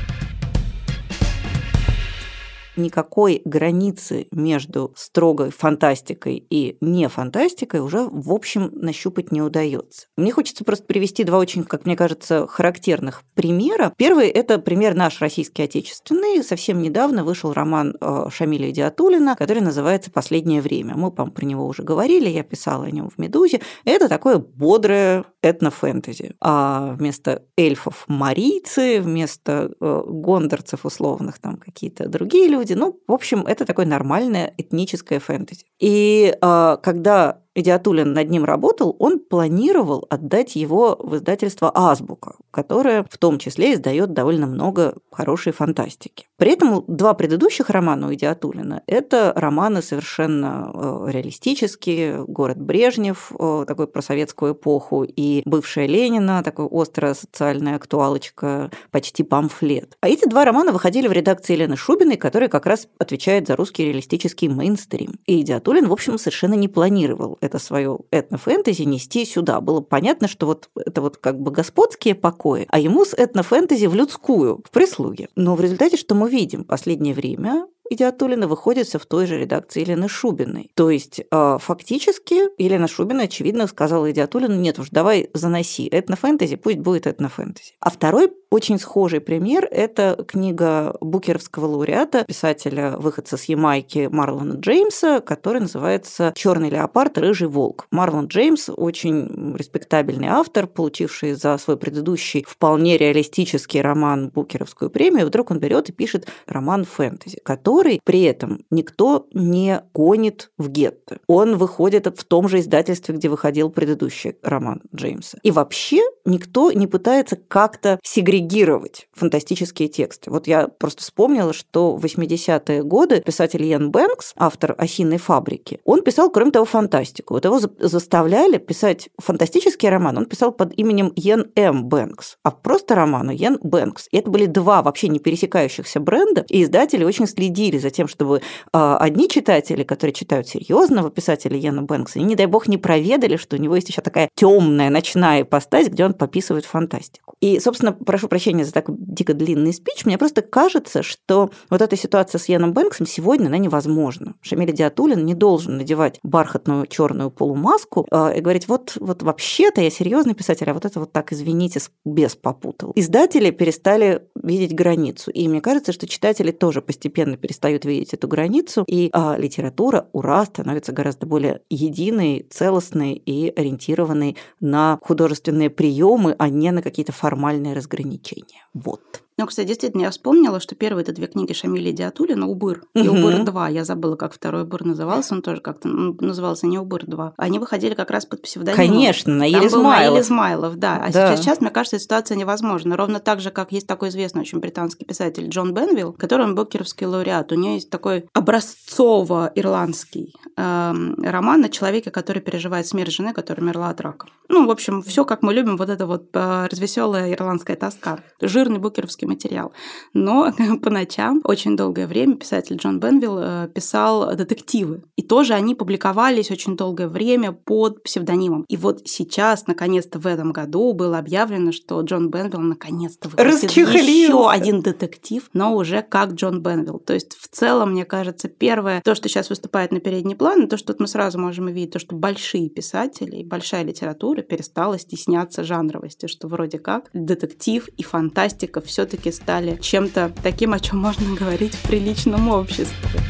никакой 2.76 3.42
границы 3.44 4.28
между 4.30 4.92
строгой 4.96 5.50
фантастикой 5.50 6.44
и 6.48 6.76
не 6.80 7.08
фантастикой 7.08 7.80
уже, 7.80 8.06
в 8.10 8.32
общем, 8.32 8.70
нащупать 8.72 9.32
не 9.32 9.42
удается. 9.42 10.06
Мне 10.16 10.32
хочется 10.32 10.64
просто 10.64 10.84
привести 10.86 11.24
два 11.24 11.38
очень, 11.38 11.64
как 11.64 11.84
мне 11.86 11.96
кажется, 11.96 12.46
характерных 12.46 13.22
примера. 13.34 13.92
Первый– 13.96 14.28
это 14.28 14.58
пример 14.58 14.94
наш 14.94 15.20
российский 15.20 15.62
отечественный. 15.62 16.42
Совсем 16.42 16.80
недавно 16.80 17.24
вышел 17.24 17.52
роман 17.52 17.96
э, 18.00 18.26
Шамиля 18.30 18.70
Диатулина, 18.70 19.36
который 19.36 19.62
называется 19.62 20.10
«Последнее 20.10 20.60
время». 20.60 20.94
Мы, 20.96 21.10
по 21.10 21.26
про 21.26 21.44
него 21.44 21.66
уже 21.66 21.82
говорили, 21.82 22.28
я 22.28 22.42
писала 22.42 22.84
о 22.84 22.90
нем 22.90 23.10
в 23.10 23.18
«Медузе». 23.18 23.60
Это 23.84 24.08
такое 24.08 24.38
бодрое 24.38 25.24
этнофэнтези. 25.42 26.34
А 26.40 26.94
вместо 26.98 27.42
эльфов– 27.56 28.04
марийцы, 28.06 29.00
вместо 29.00 29.72
э, 29.80 30.02
гондорцев 30.06 30.84
условных 30.84 31.38
там 31.38 31.56
какие-то 31.56 32.08
другие 32.08 32.48
люди, 32.48 32.61
люди. 32.62 32.74
Ну, 32.74 33.00
в 33.06 33.12
общем, 33.12 33.42
это 33.46 33.64
такое 33.64 33.86
нормальное 33.86 34.54
этническое 34.56 35.20
фэнтези. 35.20 35.64
И 35.80 36.34
э, 36.40 36.76
когда 36.82 37.42
Идиатулин 37.54 38.12
над 38.14 38.30
ним 38.30 38.44
работал, 38.44 38.96
он 38.98 39.18
планировал 39.18 40.06
отдать 40.08 40.56
его 40.56 40.96
в 40.98 41.16
издательство 41.16 41.70
«Азбука», 41.74 42.36
которое 42.50 43.04
в 43.10 43.18
том 43.18 43.38
числе 43.38 43.74
издает 43.74 44.12
довольно 44.12 44.46
много 44.46 44.94
хорошей 45.10 45.52
фантастики. 45.52 46.26
При 46.38 46.52
этом 46.52 46.84
два 46.86 47.12
предыдущих 47.14 47.68
романа 47.68 48.08
у 48.08 48.14
Идиатулина– 48.14 48.82
это 48.86 49.32
романы 49.36 49.82
совершенно 49.82 50.70
э, 50.72 51.10
реалистические, 51.10 52.24
«Город 52.26 52.58
Брежнев», 52.58 53.32
э, 53.38 53.64
такой 53.66 53.86
про 53.86 54.00
советскую 54.00 54.54
эпоху, 54.54 55.04
и 55.04 55.42
«Бывшая 55.44 55.86
Ленина», 55.86 56.42
такой 56.42 56.68
острая 56.70 57.14
социальная 57.14 57.76
актуалочка, 57.76 58.70
почти 58.90 59.22
памфлет. 59.22 59.96
А 60.00 60.08
эти 60.08 60.26
два 60.26 60.44
романа 60.46 60.72
выходили 60.72 61.06
в 61.06 61.12
редакции 61.12 61.52
Елены 61.52 61.76
Шубиной, 61.76 62.16
которая 62.16 62.48
как 62.48 62.64
раз 62.64 62.88
отвечает 62.98 63.46
за 63.46 63.56
русский 63.56 63.84
реалистический 63.84 64.48
мейнстрим. 64.48 65.18
И 65.26 65.42
Идиатулин, 65.42 65.88
в 65.88 65.92
общем, 65.92 66.18
совершенно 66.18 66.54
не 66.54 66.68
планировал 66.68 67.38
это 67.42 67.58
свое 67.58 67.98
этнофэнтези 68.10 68.82
нести 68.82 69.24
сюда. 69.24 69.60
Было 69.60 69.80
понятно, 69.80 70.28
что 70.28 70.46
вот 70.46 70.70
это 70.76 71.02
вот 71.02 71.18
как 71.18 71.40
бы 71.40 71.50
господские 71.50 72.14
покои, 72.14 72.66
а 72.68 72.78
ему 72.78 73.04
с 73.04 73.14
этнофэнтези 73.14 73.86
в 73.86 73.94
людскую, 73.94 74.62
в 74.64 74.70
прислуге. 74.70 75.28
Но 75.34 75.56
в 75.56 75.60
результате, 75.60 75.96
что 75.96 76.14
мы 76.14 76.30
видим 76.30 76.64
последнее 76.64 77.14
время, 77.14 77.66
Идиатулина 77.90 78.48
выходит 78.48 78.88
в 78.88 79.06
той 79.06 79.26
же 79.26 79.38
редакции 79.38 79.80
Елены 79.80 80.08
Шубиной. 80.08 80.70
То 80.74 80.90
есть 80.90 81.22
а, 81.30 81.58
фактически 81.58 82.48
Елена 82.60 82.88
Шубина, 82.88 83.24
очевидно, 83.24 83.66
сказала 83.66 84.10
Идиатулину, 84.10 84.54
нет 84.54 84.78
уж, 84.78 84.88
давай 84.90 85.30
заноси 85.34 85.88
этнофэнтези, 85.90 86.56
пусть 86.56 86.78
будет 86.78 87.06
этнофэнтези. 87.06 87.74
А 87.80 87.90
второй 87.90 88.32
очень 88.52 88.78
схожий 88.78 89.20
пример– 89.20 89.66
это 89.70 90.26
книга 90.28 90.94
букеровского 91.00 91.66
лауреата, 91.66 92.24
писателя, 92.24 92.96
выходца 92.98 93.38
с 93.38 93.44
Ямайки 93.44 94.10
Марлона 94.12 94.54
Джеймса, 94.54 95.20
который 95.20 95.62
называется 95.62 96.34
«Черный 96.36 96.68
леопард, 96.68 97.16
рыжий 97.16 97.48
волк». 97.48 97.86
Марлон 97.90 98.26
Джеймс– 98.26 98.68
очень 98.76 99.56
респектабельный 99.56 100.28
автор, 100.28 100.66
получивший 100.66 101.32
за 101.32 101.56
свой 101.56 101.78
предыдущий 101.78 102.44
вполне 102.46 102.98
реалистический 102.98 103.80
роман 103.80 104.28
Букеровскую 104.28 104.90
премию. 104.90 105.26
Вдруг 105.26 105.50
он 105.50 105.58
берет 105.58 105.88
и 105.88 105.92
пишет 105.92 106.28
роман 106.46 106.84
фэнтези, 106.84 107.40
который 107.42 107.71
который 107.72 108.00
при 108.04 108.22
этом 108.22 108.64
никто 108.70 109.26
не 109.32 109.82
гонит 109.94 110.50
в 110.58 110.68
гетто. 110.68 111.18
Он 111.26 111.56
выходит 111.56 112.06
в 112.06 112.24
том 112.24 112.46
же 112.46 112.60
издательстве, 112.60 113.14
где 113.14 113.30
выходил 113.30 113.70
предыдущий 113.70 114.36
роман 114.42 114.82
Джеймса. 114.94 115.38
И 115.42 115.50
вообще 115.50 116.02
никто 116.26 116.70
не 116.70 116.86
пытается 116.86 117.36
как-то 117.36 117.98
сегрегировать 118.02 119.08
фантастические 119.14 119.88
тексты. 119.88 120.30
Вот 120.30 120.46
я 120.46 120.68
просто 120.68 121.00
вспомнила, 121.00 121.54
что 121.54 121.96
в 121.96 122.04
80-е 122.04 122.82
годы 122.82 123.22
писатель 123.22 123.64
Йен 123.64 123.90
Бэнкс, 123.90 124.34
автор 124.36 124.74
«Осиной 124.76 125.18
фабрики», 125.18 125.80
он 125.84 126.02
писал, 126.02 126.30
кроме 126.30 126.50
того, 126.50 126.66
фантастику. 126.66 127.34
Вот 127.34 127.44
его 127.46 127.58
заставляли 127.58 128.58
писать 128.58 129.08
фантастический 129.18 129.88
роман, 129.88 130.18
он 130.18 130.26
писал 130.26 130.52
под 130.52 130.78
именем 130.78 131.10
Йен 131.16 131.50
М. 131.56 131.86
Бэнкс, 131.86 132.36
а 132.42 132.50
просто 132.50 132.94
романы 132.94 133.32
Йен 133.32 133.58
Бэнкс. 133.62 134.08
И 134.10 134.18
это 134.18 134.30
были 134.30 134.44
два 134.44 134.82
вообще 134.82 135.08
не 135.08 135.20
пересекающихся 135.20 136.00
бренда, 136.00 136.44
и 136.50 136.62
издатели 136.62 137.04
очень 137.04 137.26
следили 137.26 137.61
следили 137.62 137.78
за 137.78 137.90
тем, 137.90 138.08
чтобы 138.08 138.42
а, 138.72 138.96
одни 138.98 139.28
читатели, 139.28 139.82
которые 139.82 140.14
читают 140.14 140.48
серьезного 140.48 141.10
писателя 141.10 141.56
Йена 141.56 141.82
Бэнкса, 141.82 142.18
не 142.18 142.34
дай 142.34 142.46
бог, 142.46 142.68
не 142.68 142.78
проведали, 142.78 143.36
что 143.36 143.56
у 143.56 143.58
него 143.60 143.76
есть 143.76 143.88
еще 143.88 144.00
такая 144.00 144.28
темная 144.34 144.90
ночная 144.90 145.42
ипостась, 145.42 145.88
где 145.88 146.04
он 146.04 146.14
пописывает 146.14 146.64
фантастику. 146.64 147.34
И, 147.40 147.60
собственно, 147.60 147.92
прошу 147.92 148.28
прощения 148.28 148.64
за 148.64 148.72
такой 148.72 148.96
дико 148.98 149.34
длинный 149.34 149.72
спич, 149.72 150.04
мне 150.04 150.18
просто 150.18 150.42
кажется, 150.42 151.02
что 151.02 151.50
вот 151.70 151.82
эта 151.82 151.96
ситуация 151.96 152.38
с 152.38 152.48
Яном 152.48 152.72
Бэнксом 152.72 153.06
сегодня, 153.06 153.46
она 153.46 153.58
невозможна. 153.58 154.34
Шамиль 154.42 154.72
Диатулин 154.72 155.24
не 155.24 155.34
должен 155.34 155.76
надевать 155.76 156.18
бархатную 156.22 156.86
черную 156.86 157.30
полумаску 157.30 158.06
э, 158.10 158.38
и 158.38 158.40
говорить, 158.40 158.68
вот, 158.68 158.96
вот 159.00 159.22
вообще-то 159.22 159.80
я 159.80 159.90
серьезный 159.90 160.34
писатель, 160.34 160.68
а 160.70 160.74
вот 160.74 160.84
это 160.84 161.00
вот 161.00 161.12
так, 161.12 161.32
извините, 161.32 161.80
без 162.04 162.34
попутал. 162.34 162.92
Издатели 162.94 163.50
перестали 163.50 164.22
видеть 164.42 164.74
границу. 164.74 165.30
И 165.30 165.48
мне 165.48 165.60
кажется, 165.60 165.92
что 165.92 166.06
читатели 166.06 166.50
тоже 166.50 166.82
постепенно 166.82 167.36
перестают 167.52 167.84
видеть 167.84 168.14
эту 168.14 168.28
границу, 168.28 168.84
и 168.86 169.10
а, 169.12 169.36
литература, 169.36 170.08
ура, 170.12 170.44
становится 170.46 170.92
гораздо 170.92 171.26
более 171.26 171.60
единой, 171.68 172.46
целостной 172.50 173.12
и 173.12 173.52
ориентированной 173.54 174.36
на 174.60 174.98
художественные 175.02 175.68
приемы, 175.68 176.34
а 176.38 176.48
не 176.48 176.70
на 176.72 176.80
какие-то 176.80 177.12
формальные 177.12 177.74
разграничения. 177.74 178.66
Вот. 178.72 179.22
Ну, 179.38 179.46
кстати, 179.46 179.68
действительно, 179.68 180.02
я 180.02 180.10
вспомнила, 180.10 180.60
что 180.60 180.74
первые 180.74 181.02
это 181.02 181.12
две 181.12 181.26
книги 181.26 181.52
Шамиля 181.52 181.92
Диатулина 181.92 182.46
«Убыр» 182.46 182.84
и 182.94 183.08
«Убыр 183.08 183.40
2». 183.40 183.72
Я 183.72 183.84
забыла, 183.84 184.16
как 184.16 184.34
второй 184.34 184.62
«Убыр» 184.62 184.84
назывался. 184.84 185.34
Он 185.34 185.42
тоже 185.42 185.60
как-то 185.60 185.88
ну, 185.88 186.16
назывался 186.20 186.66
не 186.66 186.78
«Убыр 186.78 187.04
2». 187.04 187.32
Они 187.36 187.58
выходили 187.58 187.94
как 187.94 188.10
раз 188.10 188.26
под 188.26 188.42
псевдонимом. 188.42 188.86
Конечно, 188.86 189.34
Наиль 189.34 189.54
Там 189.54 189.66
Измайлов. 189.66 190.12
Наиль 190.12 190.22
Измайлов, 190.22 190.76
да. 190.76 190.96
А 190.96 191.10
да. 191.10 191.28
Сейчас, 191.28 191.40
сейчас, 191.40 191.60
мне 191.60 191.70
кажется, 191.70 191.98
ситуация 191.98 192.36
невозможна. 192.36 192.96
Ровно 192.96 193.20
так 193.20 193.40
же, 193.40 193.50
как 193.50 193.72
есть 193.72 193.86
такой 193.86 194.10
известный 194.10 194.42
очень 194.42 194.58
британский 194.58 195.04
писатель 195.04 195.48
Джон 195.48 195.74
Бенвилл, 195.74 196.12
который 196.12 196.46
он 196.46 196.54
букеровский 196.54 197.06
лауреат. 197.06 197.52
У 197.52 197.54
него 197.54 197.74
есть 197.74 197.90
такой 197.90 198.26
образцово-ирландский 198.34 200.34
э, 200.56 200.92
роман 201.22 201.64
о 201.64 201.68
человеке, 201.68 202.10
который 202.10 202.42
переживает 202.42 202.86
смерть 202.86 203.12
жены, 203.12 203.32
которая 203.32 203.64
умерла 203.64 203.88
от 203.88 204.00
рака. 204.00 204.26
Ну, 204.48 204.66
в 204.66 204.70
общем, 204.70 205.02
все 205.02 205.24
как 205.24 205.42
мы 205.42 205.54
любим, 205.54 205.76
вот 205.76 205.88
это 205.88 206.06
вот 206.06 206.28
э, 206.34 206.66
развеселая 206.70 207.32
ирландская 207.32 207.76
тоска. 207.76 208.20
Жирный 208.40 208.78
букеровский 208.78 209.21
материал. 209.26 209.72
Но 210.14 210.52
по 210.82 210.90
ночам 210.90 211.40
очень 211.44 211.76
долгое 211.76 212.06
время 212.06 212.36
писатель 212.36 212.76
Джон 212.76 213.00
Бенвилл 213.00 213.38
э, 213.38 213.68
писал 213.74 214.34
детективы. 214.34 215.02
И 215.16 215.22
тоже 215.22 215.54
они 215.54 215.74
публиковались 215.74 216.50
очень 216.50 216.76
долгое 216.76 217.08
время 217.08 217.52
под 217.52 218.02
псевдонимом. 218.02 218.64
И 218.68 218.76
вот 218.76 219.02
сейчас, 219.06 219.66
наконец-то 219.66 220.18
в 220.18 220.26
этом 220.26 220.52
году 220.52 220.92
было 220.92 221.18
объявлено, 221.18 221.72
что 221.72 222.00
Джон 222.00 222.30
Бенвилл 222.30 222.60
наконец-то 222.60 223.28
выпустит 223.28 223.70
еще 223.72 224.50
один 224.50 224.82
детектив, 224.82 225.48
но 225.52 225.74
уже 225.74 226.02
как 226.02 226.32
Джон 226.32 226.62
Бенвилл. 226.62 226.98
То 226.98 227.14
есть 227.14 227.36
в 227.36 227.48
целом, 227.48 227.92
мне 227.92 228.04
кажется, 228.04 228.48
первое, 228.48 229.00
то, 229.02 229.14
что 229.14 229.28
сейчас 229.28 229.50
выступает 229.50 229.92
на 229.92 230.00
передний 230.00 230.36
план, 230.36 230.68
то, 230.68 230.76
что 230.76 230.94
мы 230.98 231.06
сразу 231.06 231.38
можем 231.38 231.66
увидеть, 231.66 231.92
то, 231.92 231.98
что 231.98 232.14
большие 232.14 232.68
писатели 232.68 233.36
и 233.36 233.44
большая 233.44 233.84
литература 233.84 234.42
перестала 234.42 234.98
стесняться 234.98 235.64
жанровости, 235.64 236.26
что 236.26 236.48
вроде 236.48 236.78
как 236.78 237.10
детектив 237.12 237.88
и 237.96 238.02
фантастика 238.02 238.80
все-таки 239.12 239.32
стали 239.32 239.76
чем-то 239.78 240.32
таким, 240.42 240.72
о 240.72 240.80
чем 240.80 240.98
можно 240.98 241.34
говорить 241.38 241.74
в 241.74 241.82
приличном 241.82 242.48
обществе. 242.48 243.20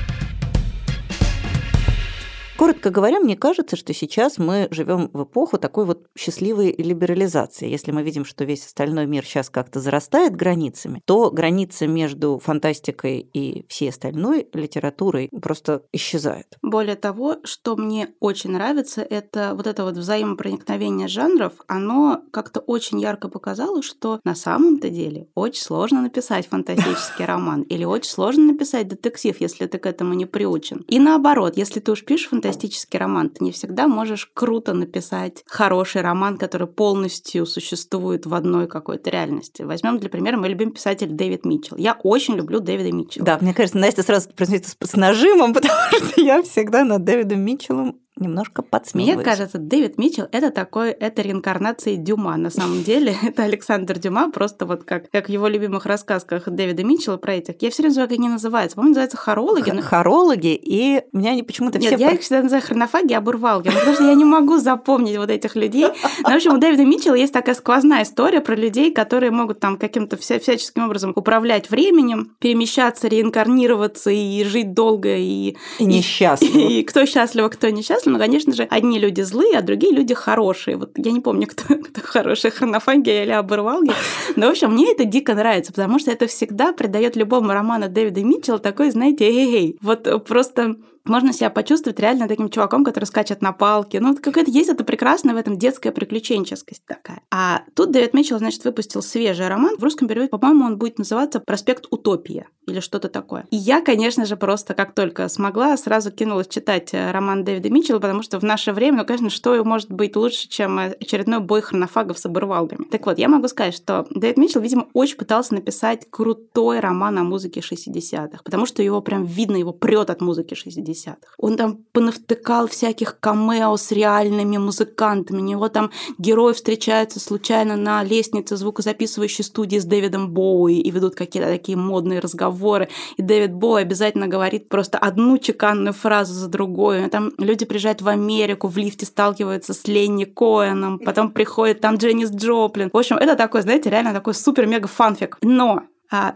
Коротко 2.63 2.91
говоря, 2.91 3.19
мне 3.19 3.37
кажется, 3.37 3.75
что 3.75 3.93
сейчас 3.93 4.39
мы 4.39 4.69
живем 4.71 5.11
в 5.13 5.25
эпоху 5.25 5.59
такой 5.59 5.85
вот 5.85 6.07
счастливой 6.17 6.73
либерализации. 6.79 7.69
Если 7.69 7.91
мы 7.91 8.05
видим, 8.05 8.25
что 8.25 8.45
весь 8.45 8.65
остальной 8.65 9.07
мир 9.07 9.25
сейчас 9.25 9.51
как-то 9.51 9.81
зарастает 9.81 10.37
границами, 10.37 11.03
то 11.05 11.33
граница 11.33 11.89
между 11.89 12.39
фантастикой 12.39 13.19
и 13.19 13.67
всей 13.67 13.89
остальной 13.89 14.47
литературой 14.53 15.29
просто 15.43 15.83
исчезает. 15.93 16.57
Более 16.63 16.95
того, 16.95 17.39
что 17.43 17.75
мне 17.75 18.11
очень 18.21 18.53
нравится, 18.53 19.03
это 19.03 19.55
вот 19.57 19.67
это 19.67 19.83
вот 19.83 19.97
взаимопроникновение 19.97 21.09
жанров, 21.09 21.55
оно 21.67 22.23
как-то 22.31 22.61
очень 22.61 23.01
ярко 23.01 23.29
показало, 23.29 23.83
что 23.83 24.21
на 24.23 24.37
самом-то 24.37 24.89
деле 24.89 25.27
очень 25.35 25.63
сложно 25.63 26.01
написать 26.01 26.47
фантастический 26.47 27.25
роман 27.25 27.63
или 27.63 27.83
очень 27.83 28.13
сложно 28.13 28.53
написать 28.53 28.87
детектив, 28.87 29.35
если 29.41 29.67
ты 29.67 29.79
к 29.79 29.87
этому 29.87 30.15
не 30.15 30.27
приучен. 30.27 30.85
И 30.87 31.01
наоборот, 31.01 31.57
если 31.57 31.81
ты 31.81 31.91
уж 31.91 32.05
пишешь 32.05 32.29
фантастический 32.29 32.52
фантастический 32.53 32.99
роман. 32.99 33.31
Ты 33.31 33.45
не 33.45 33.53
всегда 33.53 33.89
можешь 33.89 34.31
круто 34.33 34.75
написать 34.75 35.43
хороший 35.47 36.03
роман, 36.03 36.39
который 36.39 36.67
полностью 36.67 37.47
существует 37.47 38.27
в 38.27 38.35
одной 38.35 38.67
какой-то 38.69 39.11
реальности. 39.11 39.63
Возьмем 39.63 39.99
для 39.99 40.09
примера 40.09 40.37
мой 40.37 40.51
любимый 40.51 40.73
писатель 40.73 41.09
Дэвид 41.09 41.45
Митчелл. 41.45 41.77
Я 41.79 41.99
очень 42.03 42.35
люблю 42.35 42.61
Дэвида 42.61 42.93
Митчелла. 42.93 43.27
Да, 43.27 43.39
мне 43.41 43.55
кажется, 43.55 43.79
Настя 43.79 44.03
сразу 44.03 44.29
произносит 44.31 44.77
с 44.81 44.97
нажимом, 44.97 45.55
потому 45.55 45.75
что 45.93 46.21
я 46.21 46.43
всегда 46.43 46.85
над 46.85 47.05
Дэвидом 47.05 47.41
Митчеллом 47.41 48.02
немножко 48.17 48.63
подсмеиваюсь. 48.63 49.17
Мне 49.17 49.25
кажется, 49.25 49.59
Дэвид 49.59 49.99
Митчелл 49.99 50.29
это 50.33 50.51
такой, 50.51 50.91
это 50.91 51.23
реинкарнация 51.23 51.97
Дюма. 51.97 52.37
На 52.37 52.51
самом 52.51 52.83
деле, 52.85 53.17
это 53.23 53.45
Александр 53.45 53.99
Дюма, 53.99 54.31
просто 54.31 54.67
вот 54.67 54.85
как, 54.85 55.11
как 55.11 55.27
в 55.27 55.29
его 55.29 55.49
любимых 55.49 55.87
рассказках 55.87 56.49
Дэвида 56.49 56.85
Митчелла 56.85 57.17
про 57.17 57.35
этих. 57.35 57.61
Я 57.61 57.71
все 57.71 57.83
время 57.83 57.95
знаю, 57.95 58.09
как 58.09 58.19
они 58.19 58.29
называются. 58.29 58.77
По-моему, 58.77 58.91
называются 58.91 59.17
хорологи. 59.17 59.71
Но... 59.71 59.83
Хорологи, 59.83 60.55
и 60.55 61.03
меня 61.13 61.33
они 61.33 61.43
почему-то 61.43 61.79
Нет, 61.79 61.95
все... 61.95 62.03
я 62.03 62.11
их 62.13 62.21
всегда 62.21 62.43
называю 62.43 62.63
хронофаги, 62.63 63.15
обурвалги, 63.15 63.71
потому 63.71 63.95
что 63.95 64.05
я 64.05 64.15
не 64.15 64.25
могу 64.25 64.59
запомнить 64.59 65.17
вот 65.17 65.31
этих 65.31 65.57
людей. 65.57 65.87
Но, 66.23 66.31
в 66.31 66.35
общем, 66.35 66.55
у 66.55 66.59
Дэвида 66.59 66.85
Митчелла 66.85 67.15
есть 67.15 67.33
такая 67.33 67.55
сквозная 67.55 68.03
история 68.03 68.41
про 68.41 68.55
людей, 68.55 68.93
которые 68.93 69.31
могут 69.31 69.61
там 69.61 69.79
каким-то 69.79 70.17
вся, 70.17 70.39
всяческим 70.39 70.85
образом 70.85 71.13
управлять 71.15 71.71
временем, 71.71 72.35
перемещаться, 72.39 73.09
реинкарнироваться 73.09 74.11
и 74.11 74.45
жить 74.45 74.75
долго 74.75 75.17
и... 75.17 75.57
И 75.79 75.85
несчастливо. 75.85 76.59
И, 76.59 76.79
и 76.81 76.83
кто 76.83 77.07
счастлив, 77.07 77.45
а 77.45 77.49
кто 77.49 77.71
несчастлив. 77.71 78.02
Но, 78.05 78.19
конечно 78.19 78.55
же, 78.55 78.65
одни 78.65 78.99
люди 78.99 79.21
злые, 79.23 79.59
а 79.59 79.63
другие 79.63 79.93
люди 79.93 80.15
хорошие. 80.15 80.77
Вот 80.77 80.93
я 80.97 81.13
не 81.13 81.21
помню, 81.21 81.47
кто, 81.47 81.75
кто 81.83 82.01
хороший, 82.03 82.51
хронофагия 82.51 83.25
или 83.25 83.31
оборвалги. 83.31 83.93
Но, 84.37 84.47
в 84.47 84.51
общем, 84.51 84.73
мне 84.73 84.93
это 84.93 85.05
дико 85.05 85.35
нравится, 85.35 85.73
потому 85.73 85.99
что 85.99 86.11
это 86.11 86.27
всегда 86.27 86.73
придает 86.73 87.17
любому 87.17 87.53
роману 87.53 87.89
Дэвида 87.89 88.23
Митчелла 88.23 88.59
такой, 88.59 88.91
знаете, 88.91 89.25
эй-эй. 89.25 89.77
Вот 89.81 90.27
просто 90.27 90.77
можно 91.05 91.33
себя 91.33 91.51
почувствовать 91.51 91.99
реально 92.01 92.29
таким 92.29 92.49
чуваком, 92.49 92.85
который 92.85 93.05
скачет 93.05 93.43
на 93.43 93.53
палке. 93.53 94.01
Ну, 94.01 94.17
какая-то 94.17 94.51
есть 94.51 94.69
это 94.69 94.85
прекрасная 94.85 95.35
в 95.35 95.39
этом 95.39 95.59
детская 95.59 95.93
приключенческость 95.93 96.85
такая. 96.87 97.23
А 97.31 97.63
тут 97.75 97.91
Дэвид 97.91 98.15
Митчелл, 98.15 98.39
значит, 98.39 98.65
выпустил 98.65 99.03
свежий 99.03 99.49
роман. 99.49 99.77
В 99.77 99.83
русском 99.83 100.09
переводе, 100.09 100.29
по-моему, 100.29 100.65
он 100.65 100.79
будет 100.79 100.99
называться 100.99 101.41
«Проспект 101.41 101.87
Утопия» 101.91 102.47
или 102.67 102.81
что-то 102.81 103.09
такое. 103.09 103.47
И 103.51 103.57
я, 103.57 103.81
конечно 103.81 104.25
же, 104.25 104.37
просто 104.37 104.75
как 104.75 104.95
только 104.95 105.29
смогла, 105.29 105.77
сразу 105.77 106.13
кинулась 106.13 106.47
читать 106.47 106.91
э, 106.93 107.11
роман 107.11 107.45
Дэвида 107.45 107.71
Митчелла, 107.71 107.99
потому 107.99 108.23
что 108.23 108.39
в 108.39 108.45
наше 108.45 108.73
время, 108.73 108.99
ну, 108.99 109.05
конечно, 109.05 109.31
что 109.31 109.63
может 109.65 109.91
быть 109.91 110.15
лучше, 110.15 110.49
чем 110.49 110.79
э, 110.79 110.97
очередной 111.01 111.41
бой 111.41 111.61
хронофагов 111.61 112.19
с 112.19 112.27
оборвалгами. 112.27 112.85
Так 112.85 113.05
вот, 113.07 113.19
я 113.19 113.29
могу 113.29 113.49
сказать, 113.49 113.75
что 113.75 114.07
Дэвид 114.11 114.37
Митчелл, 114.37 114.61
видимо, 114.61 114.87
очень 114.93 115.17
пытался 115.17 115.55
написать 115.55 116.07
крутой 116.09 116.81
роман 116.81 117.19
о 117.19 117.25
музыке 117.25 117.61
60-х, 117.61 118.43
потому 118.45 118.67
что 118.67 118.83
его 118.83 119.01
прям 119.01 119.25
видно, 119.25 119.57
его 119.57 119.73
прет 119.73 120.11
от 120.11 120.21
музыки 120.21 120.55
60 120.55 120.85
60-х. 120.93 121.35
Он 121.39 121.57
там 121.57 121.79
понавтыкал 121.93 122.69
всяких 122.69 123.19
камео 123.21 123.77
с 123.77 123.93
реальными 123.93 124.57
музыкантами. 124.57 125.39
У 125.39 125.45
него 125.45 125.69
там 125.69 125.91
герой 126.19 126.55
встречается 126.55 127.21
случайно 127.21 127.77
на 127.77 128.03
лестнице 128.03 128.57
звукозаписывающей 128.57 129.45
студии 129.45 129.79
с 129.79 129.85
Дэвидом 129.85 130.31
Боуи 130.31 130.79
и 130.79 130.91
ведут 130.91 131.15
какие-то 131.15 131.49
такие 131.49 131.77
модные 131.77 132.21
разговоры. 132.21 132.89
И 133.17 133.23
Дэвид 133.23 133.53
Боуи 133.53 133.83
обязательно 133.83 134.29
говорит 134.29 134.69
просто 134.69 134.99
одну 134.99 135.39
чеканную 135.39 135.93
фразу 135.93 136.35
за 136.35 136.49
другой. 136.49 137.09
Там 137.09 137.33
люди 137.39 137.65
приезжают 137.65 138.03
в 138.03 138.09
Америку, 138.09 138.69
в 138.69 138.77
лифте 138.77 139.07
сталкиваются 139.07 139.75
с 139.75 139.87
Ленни 139.87 140.25
Коэном, 140.25 140.99
потом 140.99 141.31
приходит 141.31 141.81
там 141.81 141.97
Дженнис 141.97 142.31
Джоплин. 142.31 142.91
В 142.93 142.97
общем, 142.97 143.17
это 143.17 143.37
такой, 143.37 143.63
знаете, 143.63 143.91
реально 143.91 144.13
такой 144.13 144.35
супер-мега 144.35 144.89
фанфик. 144.89 145.39
Но 145.43 145.83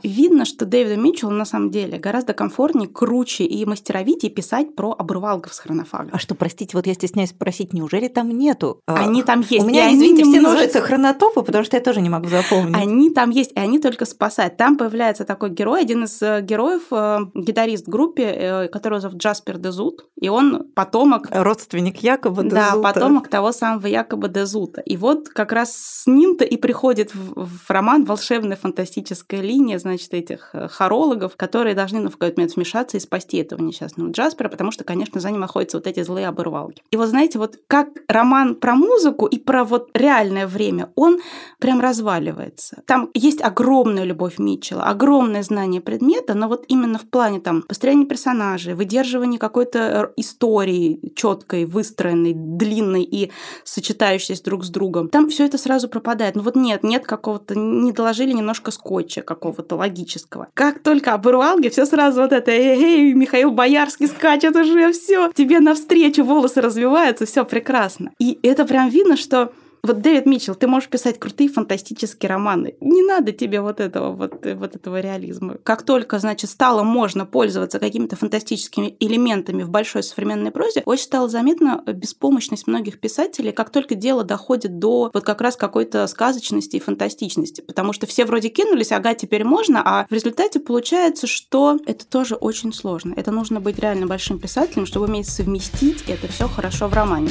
видно, 0.02 0.44
что 0.44 0.64
Дэвида 0.64 0.96
Митчелла 0.96 1.30
на 1.30 1.44
самом 1.44 1.70
деле 1.70 1.98
гораздо 1.98 2.32
комфортнее, 2.32 2.88
круче 2.88 3.44
и 3.44 3.64
мастеровитее 3.64 4.30
писать 4.32 4.74
про 4.74 4.92
обрывалгов 4.92 5.52
с 5.52 5.58
хронофага. 5.58 6.10
А 6.12 6.18
что, 6.18 6.34
простите, 6.34 6.76
вот 6.76 6.86
я 6.86 6.94
стесняюсь 6.94 7.30
спросить, 7.30 7.72
неужели 7.72 8.08
там 8.08 8.30
нету? 8.30 8.80
А, 8.86 8.94
они 8.94 9.22
там 9.22 9.40
есть. 9.40 9.64
У 9.64 9.68
меня, 9.68 9.92
извините, 9.92 10.24
все 10.24 10.40
называются 10.40 10.80
хронотопы, 10.80 11.42
потому 11.42 11.64
что 11.64 11.76
я 11.76 11.82
тоже 11.82 12.00
не 12.00 12.08
могу 12.08 12.28
запомнить. 12.28 12.76
Они 12.76 13.10
там 13.10 13.30
есть, 13.30 13.52
и 13.52 13.58
они 13.58 13.78
только 13.78 14.04
спасают. 14.04 14.56
Там 14.56 14.76
появляется 14.76 15.24
такой 15.24 15.50
герой, 15.50 15.82
один 15.82 16.04
из 16.04 16.20
э, 16.22 16.40
героев, 16.42 16.82
э, 16.90 17.18
гитарист 17.34 17.86
в 17.86 17.90
группе, 17.90 18.22
э, 18.24 18.68
которого 18.68 19.00
зовут 19.00 19.18
Джаспер 19.18 19.58
Дезут, 19.58 20.06
и 20.20 20.28
он 20.28 20.68
потомок... 20.74 21.28
Родственник 21.30 21.98
Якоба 21.98 22.42
Дезута. 22.42 22.72
Да, 22.74 22.80
потомок 22.80 23.28
того 23.28 23.52
самого 23.52 23.86
Якоба 23.86 24.28
Дезута. 24.28 24.80
И 24.80 24.96
вот 24.96 25.28
как 25.28 25.52
раз 25.52 25.76
с 25.76 26.06
ним-то 26.06 26.44
и 26.44 26.56
приходит 26.56 27.12
в 27.14 27.68
роман 27.68 28.04
волшебная 28.04 28.56
фантастическая 28.56 29.40
линия, 29.40 29.65
мнение, 29.66 29.78
значит, 29.80 30.14
этих 30.14 30.50
э, 30.52 30.68
хорологов, 30.68 31.36
которые 31.36 31.74
должны 31.74 32.00
ну, 32.00 32.08
в 32.08 32.12
какой-то 32.12 32.38
момент 32.38 32.54
вмешаться 32.54 32.96
и 32.96 33.00
спасти 33.00 33.38
этого 33.38 33.60
несчастного 33.60 34.10
Джаспера, 34.10 34.48
потому 34.48 34.70
что, 34.70 34.84
конечно, 34.84 35.20
за 35.20 35.30
ним 35.30 35.42
охотятся 35.42 35.78
вот 35.78 35.86
эти 35.88 36.02
злые 36.02 36.28
обырвалки. 36.28 36.82
И 36.92 36.96
вот 36.96 37.08
знаете, 37.08 37.38
вот 37.38 37.58
как 37.66 37.88
роман 38.08 38.54
про 38.54 38.76
музыку 38.76 39.26
и 39.26 39.38
про 39.38 39.64
вот 39.64 39.90
реальное 39.94 40.46
время, 40.46 40.92
он 40.94 41.18
прям 41.58 41.80
разваливается. 41.80 42.82
Там 42.86 43.10
есть 43.14 43.42
огромная 43.42 44.04
любовь 44.04 44.38
Митчелла, 44.38 44.84
огромное 44.84 45.42
знание 45.42 45.80
предмета, 45.80 46.34
но 46.34 46.48
вот 46.48 46.64
именно 46.68 46.98
в 46.98 47.08
плане 47.08 47.40
там 47.40 47.62
построения 47.62 48.06
персонажей, 48.06 48.74
выдерживания 48.74 49.38
какой-то 49.38 49.78
э, 49.78 50.20
истории 50.20 51.12
четкой, 51.16 51.64
выстроенной, 51.64 52.34
длинной 52.34 53.02
и 53.02 53.32
сочетающейся 53.64 54.44
друг 54.44 54.64
с 54.64 54.70
другом, 54.70 55.08
там 55.08 55.28
все 55.28 55.44
это 55.44 55.58
сразу 55.58 55.88
пропадает. 55.88 56.36
Ну 56.36 56.42
вот 56.42 56.54
нет, 56.54 56.84
нет 56.84 57.04
какого-то, 57.04 57.58
не 57.58 57.90
доложили 57.90 58.32
немножко 58.32 58.70
скотча 58.70 59.22
какого-то 59.56 59.76
логического. 59.76 60.48
Как 60.54 60.80
только 60.80 61.14
оборвалги, 61.14 61.68
все 61.68 61.86
сразу 61.86 62.22
вот 62.22 62.32
это, 62.32 62.50
эй, 62.50 62.82
эй, 62.82 63.12
Михаил 63.14 63.50
Боярский 63.50 64.06
скачет 64.06 64.54
уже, 64.56 64.92
все, 64.92 65.30
тебе 65.34 65.60
навстречу 65.60 66.24
волосы 66.24 66.60
развиваются, 66.60 67.26
все 67.26 67.44
прекрасно. 67.44 68.12
И 68.18 68.38
это 68.42 68.64
прям 68.64 68.88
видно, 68.88 69.16
что 69.16 69.52
вот 69.86 70.00
Дэвид 70.00 70.26
Митчелл, 70.26 70.54
ты 70.54 70.66
можешь 70.66 70.88
писать 70.88 71.18
крутые 71.18 71.48
фантастические 71.48 72.28
романы. 72.28 72.74
Не 72.80 73.02
надо 73.02 73.32
тебе 73.32 73.60
вот 73.60 73.80
этого 73.80 74.12
вот, 74.12 74.44
вот 74.44 74.76
этого 74.76 75.00
реализма. 75.00 75.56
Как 75.62 75.82
только, 75.82 76.18
значит, 76.18 76.50
стало 76.50 76.82
можно 76.82 77.24
пользоваться 77.24 77.78
какими-то 77.78 78.16
фантастическими 78.16 78.96
элементами 79.00 79.62
в 79.62 79.70
большой 79.70 80.02
современной 80.02 80.50
прозе, 80.50 80.82
очень 80.84 81.04
стало 81.04 81.28
заметно 81.28 81.82
беспомощность 81.86 82.66
многих 82.66 83.00
писателей, 83.00 83.52
как 83.52 83.70
только 83.70 83.94
дело 83.94 84.24
доходит 84.24 84.78
до 84.78 85.10
вот 85.12 85.24
как 85.24 85.40
раз 85.40 85.56
какой-то 85.56 86.06
сказочности 86.06 86.76
и 86.76 86.80
фантастичности. 86.80 87.60
Потому 87.60 87.92
что 87.92 88.06
все 88.06 88.24
вроде 88.24 88.48
кинулись, 88.48 88.92
ага, 88.92 89.14
теперь 89.14 89.44
можно, 89.44 89.82
а 89.84 90.06
в 90.08 90.12
результате 90.12 90.60
получается, 90.60 91.26
что 91.26 91.78
это 91.86 92.06
тоже 92.06 92.34
очень 92.34 92.72
сложно. 92.72 93.14
Это 93.16 93.30
нужно 93.30 93.60
быть 93.60 93.78
реально 93.78 94.06
большим 94.06 94.38
писателем, 94.38 94.86
чтобы 94.86 95.06
уметь 95.06 95.28
совместить 95.28 96.04
это 96.08 96.28
все 96.28 96.48
хорошо 96.48 96.88
в 96.88 96.94
романе. 96.94 97.30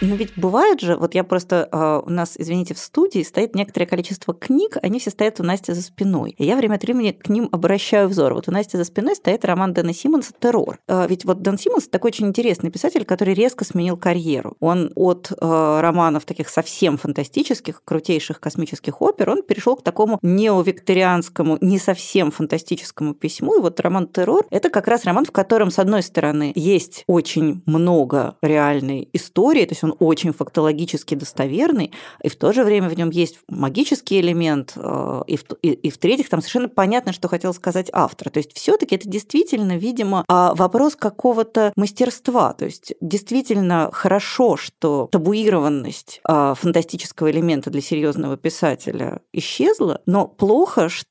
Но 0.00 0.14
ведь 0.14 0.32
бывает 0.36 0.80
же, 0.80 0.96
вот 0.96 1.14
я 1.14 1.24
просто, 1.24 1.68
а, 1.70 2.00
у 2.00 2.10
нас, 2.10 2.34
извините, 2.38 2.74
в 2.74 2.78
студии 2.78 3.22
стоит 3.22 3.54
некоторое 3.54 3.86
количество 3.86 4.32
книг, 4.32 4.78
они 4.82 4.98
все 4.98 5.10
стоят 5.10 5.40
у 5.40 5.42
Насти 5.42 5.72
за 5.72 5.82
спиной. 5.82 6.34
И 6.38 6.44
я 6.44 6.56
время 6.56 6.76
от 6.76 6.82
времени 6.82 7.12
к 7.12 7.28
ним 7.28 7.48
обращаю 7.52 8.08
взор. 8.08 8.32
Вот 8.32 8.48
у 8.48 8.52
Насти 8.52 8.78
за 8.78 8.84
спиной 8.84 9.14
стоит 9.14 9.44
роман 9.44 9.74
Дэна 9.74 9.92
Симмонса 9.92 10.32
«Террор». 10.38 10.78
А, 10.88 11.06
ведь 11.06 11.24
вот 11.26 11.42
Дэн 11.42 11.58
Симмонс 11.58 11.88
такой 11.88 12.10
очень 12.10 12.28
интересный 12.28 12.70
писатель, 12.70 13.04
который 13.04 13.34
резко 13.34 13.64
сменил 13.64 13.98
карьеру. 13.98 14.56
Он 14.60 14.90
от 14.94 15.32
а, 15.38 15.82
романов 15.82 16.24
таких 16.24 16.48
совсем 16.48 16.96
фантастических, 16.96 17.82
крутейших 17.84 18.40
космических 18.40 19.02
опер, 19.02 19.30
он 19.30 19.42
перешел 19.42 19.76
к 19.76 19.82
такому 19.82 20.18
неовикторианскому, 20.22 21.58
не 21.60 21.78
совсем 21.78 22.30
фантастическому 22.30 23.14
письму. 23.14 23.58
И 23.58 23.60
вот 23.60 23.78
роман 23.80 24.08
«Террор»— 24.08 24.46
это 24.50 24.70
как 24.70 24.88
раз 24.88 25.04
роман, 25.04 25.26
в 25.26 25.32
котором, 25.32 25.70
с 25.70 25.78
одной 25.78 26.02
стороны, 26.02 26.52
есть 26.54 27.04
очень 27.06 27.62
много 27.66 28.36
реальной 28.40 29.08
истории, 29.12 29.66
то 29.66 29.72
есть 29.72 29.84
он 29.84 29.89
он 29.90 29.96
очень 29.98 30.32
фактологически 30.32 31.14
достоверный, 31.14 31.92
и 32.22 32.28
в 32.28 32.36
то 32.36 32.52
же 32.52 32.64
время 32.64 32.88
в 32.88 32.96
нем 32.96 33.10
есть 33.10 33.38
магический 33.48 34.20
элемент, 34.20 34.72
э, 34.76 35.22
и 35.26 35.36
в, 35.36 35.44
и, 35.62 35.70
и 35.70 35.90
в-третьих, 35.90 36.28
там 36.28 36.40
совершенно 36.40 36.68
понятно, 36.68 37.12
что 37.12 37.28
хотел 37.28 37.54
сказать 37.54 37.90
автор. 37.92 38.30
То 38.30 38.38
есть 38.38 38.56
все 38.56 38.76
таки 38.76 38.96
это 38.96 39.08
действительно, 39.08 39.76
видимо, 39.76 40.24
а, 40.28 40.54
вопрос 40.54 40.96
какого-то 40.96 41.72
мастерства. 41.76 42.52
То 42.52 42.64
есть 42.64 42.94
действительно 43.00 43.90
хорошо, 43.92 44.56
что 44.56 45.08
табуированность 45.10 46.20
а, 46.24 46.54
фантастического 46.54 47.30
элемента 47.30 47.70
для 47.70 47.80
серьезного 47.80 48.36
писателя 48.36 49.20
исчезла, 49.32 50.00
но 50.06 50.26
плохо, 50.26 50.88
что 50.88 51.09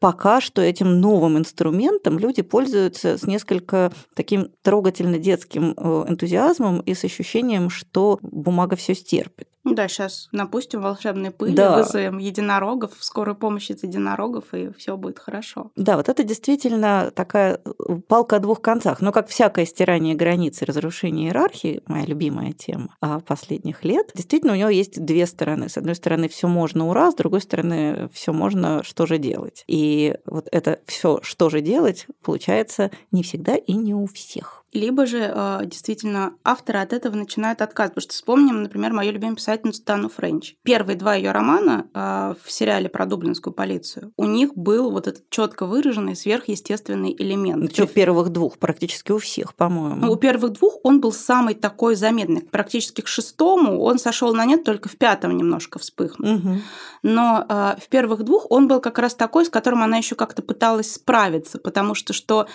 пока 0.00 0.40
что 0.40 0.60
этим 0.60 1.00
новым 1.00 1.38
инструментом 1.38 2.18
люди 2.18 2.42
пользуются 2.42 3.16
с 3.16 3.22
несколько 3.22 3.92
таким 4.14 4.50
трогательно 4.62 5.18
детским 5.18 5.74
э, 5.76 6.04
энтузиазмом 6.08 6.80
и 6.80 6.94
с 6.94 7.04
ощущением, 7.04 7.70
что 7.70 8.18
бумага 8.22 8.74
все 8.76 8.94
стерпит. 8.94 9.48
Ну 9.66 9.74
да, 9.74 9.88
сейчас 9.88 10.28
напустим 10.30 10.80
волшебные 10.80 11.32
пыли, 11.32 11.52
да. 11.52 11.76
вызовем 11.76 12.18
единорогов, 12.18 12.92
скорую 13.00 13.34
помощь 13.34 13.68
из 13.68 13.82
единорогов, 13.82 14.54
и 14.54 14.70
все 14.78 14.96
будет 14.96 15.18
хорошо. 15.18 15.72
Да, 15.74 15.96
вот 15.96 16.08
это 16.08 16.22
действительно 16.22 17.10
такая 17.12 17.60
э, 17.64 17.96
палка 18.06 18.36
о 18.36 18.38
двух 18.38 18.60
концах. 18.60 19.00
Но 19.00 19.10
как 19.10 19.26
всякое 19.26 19.66
стирание 19.66 20.14
границ 20.14 20.62
и 20.62 20.64
разрушение 20.64 21.26
иерархии, 21.26 21.82
моя 21.88 22.06
любимая 22.06 22.52
тема 22.52 22.94
а, 23.00 23.18
последних 23.18 23.82
лет, 23.82 24.12
действительно 24.14 24.52
у 24.52 24.56
него 24.56 24.68
есть 24.68 25.04
две 25.04 25.26
стороны. 25.26 25.68
С 25.68 25.76
одной 25.76 25.96
стороны, 25.96 26.28
все 26.28 26.46
можно 26.46 26.86
ура, 26.88 27.10
с 27.10 27.16
другой 27.16 27.40
стороны, 27.40 28.08
все 28.12 28.32
можно, 28.32 28.84
что 28.84 29.04
же 29.06 29.18
делать. 29.18 29.64
И 29.66 30.14
вот 30.26 30.46
это 30.52 30.78
все, 30.86 31.18
что 31.22 31.50
же 31.50 31.60
делать, 31.60 32.06
получается 32.22 32.92
не 33.10 33.24
всегда 33.24 33.56
и 33.56 33.72
не 33.72 33.94
у 33.94 34.06
всех 34.06 34.62
либо 34.72 35.06
же 35.06 35.32
э, 35.34 35.60
действительно 35.64 36.34
авторы 36.44 36.80
от 36.80 36.92
этого 36.92 37.16
начинают 37.16 37.62
отказывать. 37.62 37.94
Потому 37.94 38.02
что 38.02 38.14
вспомним, 38.14 38.62
например, 38.62 38.92
мою 38.92 39.12
любимую 39.12 39.36
писательницу 39.36 39.82
Тану 39.82 40.08
Френч. 40.08 40.54
Первые 40.62 40.96
два 40.96 41.14
ее 41.14 41.32
романа 41.32 41.88
э, 41.94 42.34
в 42.42 42.50
сериале 42.50 42.88
про 42.88 43.06
дублинскую 43.06 43.54
полицию, 43.54 44.12
у 44.16 44.24
них 44.24 44.54
был 44.54 44.90
вот 44.90 45.06
этот 45.06 45.28
четко 45.30 45.66
выраженный 45.66 46.16
сверхъестественный 46.16 47.14
элемент. 47.16 47.72
Что 47.72 47.86
первых 47.86 48.30
двух, 48.30 48.58
практически 48.58 49.12
у 49.12 49.18
всех, 49.18 49.54
по-моему. 49.54 50.06
Ну, 50.06 50.12
у 50.12 50.16
первых 50.16 50.52
двух 50.52 50.78
он 50.82 51.00
был 51.00 51.12
самый 51.12 51.54
такой 51.54 51.94
заметный. 51.96 52.42
Практически 52.42 53.00
к 53.00 53.08
шестому 53.08 53.80
он 53.80 53.98
сошел 53.98 54.34
на 54.34 54.44
нет, 54.44 54.64
только 54.64 54.88
в 54.88 54.96
пятом 54.96 55.36
немножко 55.36 55.78
вспыхнул. 55.78 56.36
Угу. 56.36 56.58
Но 57.02 57.46
э, 57.48 57.76
в 57.80 57.88
первых 57.88 58.24
двух 58.24 58.46
он 58.50 58.68
был 58.68 58.80
как 58.80 58.98
раз 58.98 59.14
такой, 59.14 59.46
с 59.46 59.48
которым 59.48 59.82
она 59.82 59.96
еще 59.96 60.14
как-то 60.14 60.42
пыталась 60.42 60.92
справиться, 60.92 61.58
потому 61.58 61.94
что 61.94 62.12
что 62.12 62.46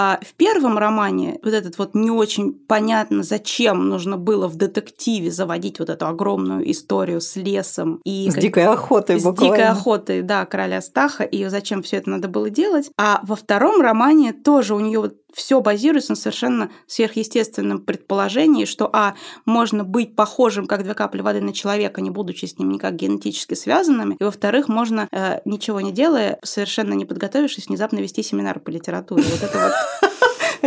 а 0.00 0.20
в 0.22 0.34
первом 0.34 0.78
романе 0.78 1.40
вот 1.42 1.52
этот 1.52 1.76
вот 1.76 1.96
не 1.96 2.08
очень 2.08 2.52
понятно, 2.52 3.24
зачем 3.24 3.88
нужно 3.88 4.16
было 4.16 4.46
в 4.46 4.54
детективе 4.54 5.32
заводить 5.32 5.80
вот 5.80 5.90
эту 5.90 6.06
огромную 6.06 6.70
историю 6.70 7.20
с 7.20 7.34
лесом 7.34 8.00
и... 8.04 8.30
С 8.30 8.36
дикой 8.36 8.66
охотой 8.66 9.18
С 9.18 9.24
буквально. 9.24 9.56
дикой 9.56 9.68
охотой, 9.68 10.22
да, 10.22 10.46
короля 10.46 10.80
Стаха, 10.82 11.24
и 11.24 11.44
зачем 11.48 11.82
все 11.82 11.96
это 11.96 12.10
надо 12.10 12.28
было 12.28 12.48
делать. 12.48 12.92
А 12.96 13.22
во 13.24 13.34
втором 13.34 13.80
романе 13.80 14.32
тоже 14.32 14.76
у 14.76 14.78
нее 14.78 15.00
вот 15.00 15.16
все 15.38 15.60
базируется 15.60 16.12
на 16.12 16.16
совершенно 16.16 16.70
сверхъестественном 16.88 17.78
предположении, 17.78 18.64
что, 18.64 18.90
а, 18.92 19.14
можно 19.46 19.84
быть 19.84 20.16
похожим, 20.16 20.66
как 20.66 20.82
две 20.82 20.94
капли 20.94 21.20
воды 21.20 21.40
на 21.40 21.52
человека, 21.52 22.00
не 22.00 22.10
будучи 22.10 22.46
с 22.46 22.58
ним 22.58 22.70
никак 22.70 22.96
генетически 22.96 23.54
связанными, 23.54 24.16
и, 24.18 24.24
во-вторых, 24.24 24.68
можно, 24.68 25.08
э, 25.12 25.40
ничего 25.44 25.80
не 25.80 25.92
делая, 25.92 26.38
совершенно 26.42 26.94
не 26.94 27.04
подготовившись, 27.04 27.68
внезапно 27.68 27.98
вести 28.00 28.22
семинар 28.22 28.58
по 28.58 28.70
литературе. 28.70 29.22
Вот 29.22 29.42
это 29.42 29.58
вот 30.02 30.07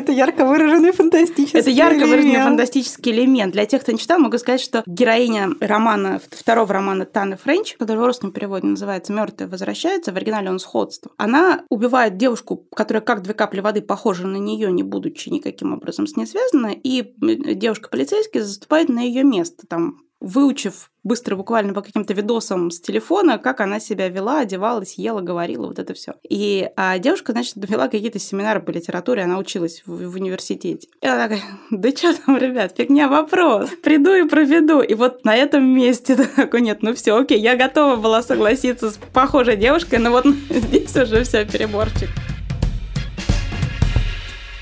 это 0.02 0.12
ярко 0.12 0.46
выраженный 0.46 0.92
фантастический 0.92 1.60
Это 1.60 1.70
ярко 1.70 2.06
выраженный 2.06 2.42
фантастический 2.42 3.12
элемент. 3.12 3.54
Для 3.54 3.66
тех, 3.66 3.82
кто 3.82 3.92
не 3.92 3.98
читал, 3.98 4.20
могу 4.20 4.38
сказать, 4.38 4.62
что 4.62 4.84
героиня 4.86 5.50
романа, 5.60 6.20
второго 6.30 6.74
романа 6.74 7.06
Таны 7.06 7.38
Френч, 7.38 7.76
который 7.78 7.98
в 7.98 8.06
русском 8.06 8.32
переводе 8.32 8.68
называется 8.68 9.14
«Мертвая 9.14 9.48
возвращается», 9.48 10.12
в 10.12 10.16
оригинале 10.18 10.50
он 10.50 10.60
«Сходство», 10.60 11.12
она 11.18 11.64
убивает 11.70 12.18
девушку, 12.18 12.68
которая 12.76 13.02
как 13.02 13.22
две 13.22 13.34
капли 13.34 13.62
воды 13.62 13.82
похожа 13.82 14.28
на 14.28 14.38
нее, 14.38 14.72
не 14.72 14.84
будучи 14.84 15.30
никаким 15.30 15.74
образом 15.74 16.08
с 16.08 16.16
ней 16.16 16.26
связана, 16.26 16.72
и 16.72 17.14
девушка-полицейский 17.20 18.42
заступает 18.42 18.90
на 18.90 19.00
ее 19.02 19.24
место, 19.24 19.68
там 19.68 20.00
выучив 20.22 20.92
быстро 21.04 21.36
буквально 21.36 21.74
по 21.74 21.82
каким-то 21.82 22.14
видосам 22.14 22.70
с 22.70 22.80
телефона, 22.80 23.40
как 23.40 23.60
она 23.60 23.80
себя 23.80 24.08
вела, 24.08 24.40
одевалась, 24.40 24.94
ела, 24.98 25.22
говорила, 25.22 25.66
вот 25.66 25.80
это 25.80 25.94
все. 25.96 26.14
И 26.30 26.70
а 26.78 27.00
девушка, 27.00 27.32
значит, 27.32 27.56
вела 27.58 27.88
какие-то 27.88 28.20
семинары 28.20 28.62
по 28.62 28.70
литературе, 28.70 29.24
она 29.24 29.40
училась 29.40 29.82
в, 29.86 30.10
в 30.10 30.16
университете. 30.16 30.88
И 31.02 31.08
она 31.08 31.28
такая, 31.28 31.42
да 31.72 31.90
что 31.90 32.14
там, 32.14 32.38
ребят, 32.38 32.76
фигня 32.78 33.08
вопрос, 33.10 33.72
приду 33.82 34.14
и 34.14 34.28
проведу. 34.28 34.82
И 34.82 34.94
вот 34.94 35.26
на 35.26 35.36
этом 35.36 35.66
месте 35.66 36.16
такой, 36.36 36.62
нет, 36.62 36.84
ну 36.84 36.94
все, 36.94 37.18
окей, 37.18 37.40
я 37.40 37.58
готова 37.58 37.96
была 37.96 38.22
согласиться 38.22 38.92
с 38.92 39.00
похожей 39.12 39.58
девушкой, 39.58 40.00
но 40.00 40.12
вот 40.12 40.26
здесь 40.50 40.96
уже 40.96 41.24
все 41.24 41.46
переборчик. 41.46 42.10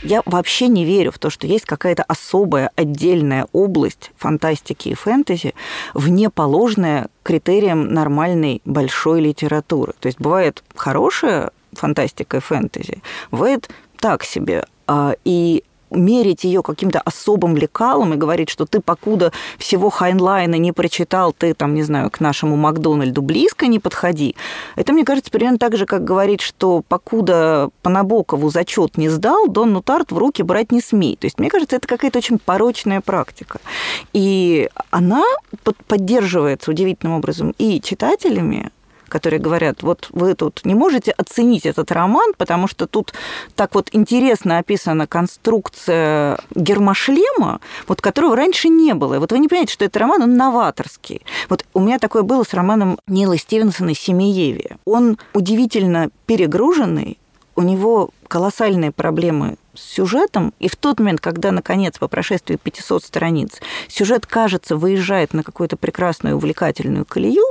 Я 0.10 0.24
вообще 0.26 0.70
не 0.70 0.86
верю 0.86 1.12
в 1.12 1.20
то, 1.20 1.30
что 1.30 1.46
есть 1.46 1.66
какая-то 1.66 2.02
особая 2.02 2.72
отдельная 2.76 3.46
область 3.52 4.10
фантастики 4.18 4.90
и 4.90 4.96
фэнтези, 4.96 5.54
вне 5.94 6.32
положенная 6.32 7.10
критериям 7.22 7.94
нормальной 7.94 8.64
большой 8.66 9.22
литературы. 9.22 9.94
То 10.00 10.08
есть 10.08 10.20
бывает 10.20 10.64
хорошая 10.74 11.52
фантастика 11.74 12.38
и 12.38 12.40
фэнтези, 12.40 13.04
бывает 13.30 13.70
так 14.00 14.24
себе. 14.24 14.66
А, 14.88 15.14
и 15.26 15.64
мерить 15.92 16.44
ее 16.44 16.64
каким-то 16.64 17.02
особым 17.02 17.58
лекалом 17.58 18.14
и 18.14 18.18
говорить, 18.18 18.50
что 18.50 18.66
ты 18.66 18.80
покуда 18.82 19.32
всего 19.58 19.90
Хайнлайна 19.90 20.56
не 20.56 20.72
прочитал, 20.72 21.34
ты 21.34 21.54
там, 21.54 21.74
не 21.74 21.84
знаю, 21.84 22.10
к 22.10 22.20
нашему 22.20 22.56
Макдональду 22.56 23.22
близко 23.22 23.68
не 23.68 23.80
подходи. 23.80 24.36
Это, 24.76 24.94
мне 24.94 25.06
кажется, 25.06 25.32
примерно 25.32 25.58
так 25.58 25.78
же, 25.78 25.86
как 25.86 26.04
говорить, 26.04 26.42
что 26.42 26.84
покуда 26.88 27.70
по 27.82 27.90
зачет 28.50 28.98
не 28.98 29.10
сдал, 29.10 29.48
Донну 29.48 29.82
Тарт 29.82 30.12
в 30.12 30.18
руки 30.18 30.44
брать 30.44 30.72
не 30.72 30.82
смей. 30.82 31.16
То 31.16 31.26
есть, 31.26 31.40
мне 31.40 31.50
кажется, 31.50 31.76
это 31.76 31.88
какая-то 31.88 32.20
очень 32.20 32.40
порочная 32.40 33.02
практика. 33.02 33.60
И 34.14 34.70
она 34.92 35.24
поддерживается 35.88 36.72
удивительным 36.72 37.18
образом 37.18 37.54
и 37.58 37.82
читателями, 37.82 38.72
которые 39.10 39.40
говорят, 39.40 39.84
вот 39.84 40.08
вы 40.12 40.36
тут 40.36 40.62
не 40.66 40.76
можете 40.76 41.12
оценить 41.12 41.66
этот 41.66 41.92
роман, 41.92 42.34
потому 42.38 42.68
что 42.68 42.88
тут 42.88 43.14
так 43.56 43.76
вот 43.76 43.90
интересно 43.92 44.60
описана 44.60 45.08
конструкция 45.08 46.40
гермошлема, 46.56 47.60
вот 47.88 48.02
которого 48.02 48.36
раньше 48.36 48.70
не 48.70 48.94
было. 48.94 49.20
Вот 49.20 49.32
вы 49.32 49.40
не 49.40 49.48
понимаете, 49.48 49.74
что 49.74 49.86
это 49.86 50.00
роман, 50.00 50.22
он 50.22 50.38
новаторский. 50.38 51.22
Вот 51.50 51.66
у 51.74 51.80
меня 51.80 52.00
такое 52.00 52.24
было 52.24 52.44
с 52.44 52.54
романом 52.54 53.00
Нила 53.08 53.38
Стивенсона 53.38 53.94
«Семиеви». 53.94 54.78
Он 54.86 55.18
удивительно 55.34 56.10
перегруженный, 56.26 57.18
у 57.56 57.62
него 57.62 58.12
колоссальные 58.28 58.92
проблемы 58.92 59.58
с 59.80 59.94
сюжетом, 59.94 60.54
и 60.60 60.68
в 60.68 60.76
тот 60.76 61.00
момент, 61.00 61.22
когда, 61.22 61.52
наконец, 61.52 61.98
по 61.98 62.08
прошествии 62.08 62.58
500 62.62 63.04
страниц, 63.04 63.60
сюжет, 63.88 64.26
кажется, 64.26 64.76
выезжает 64.76 65.34
на 65.34 65.44
какую-то 65.44 65.78
прекрасную, 65.78 66.36
увлекательную 66.36 67.06
колею, 67.06 67.44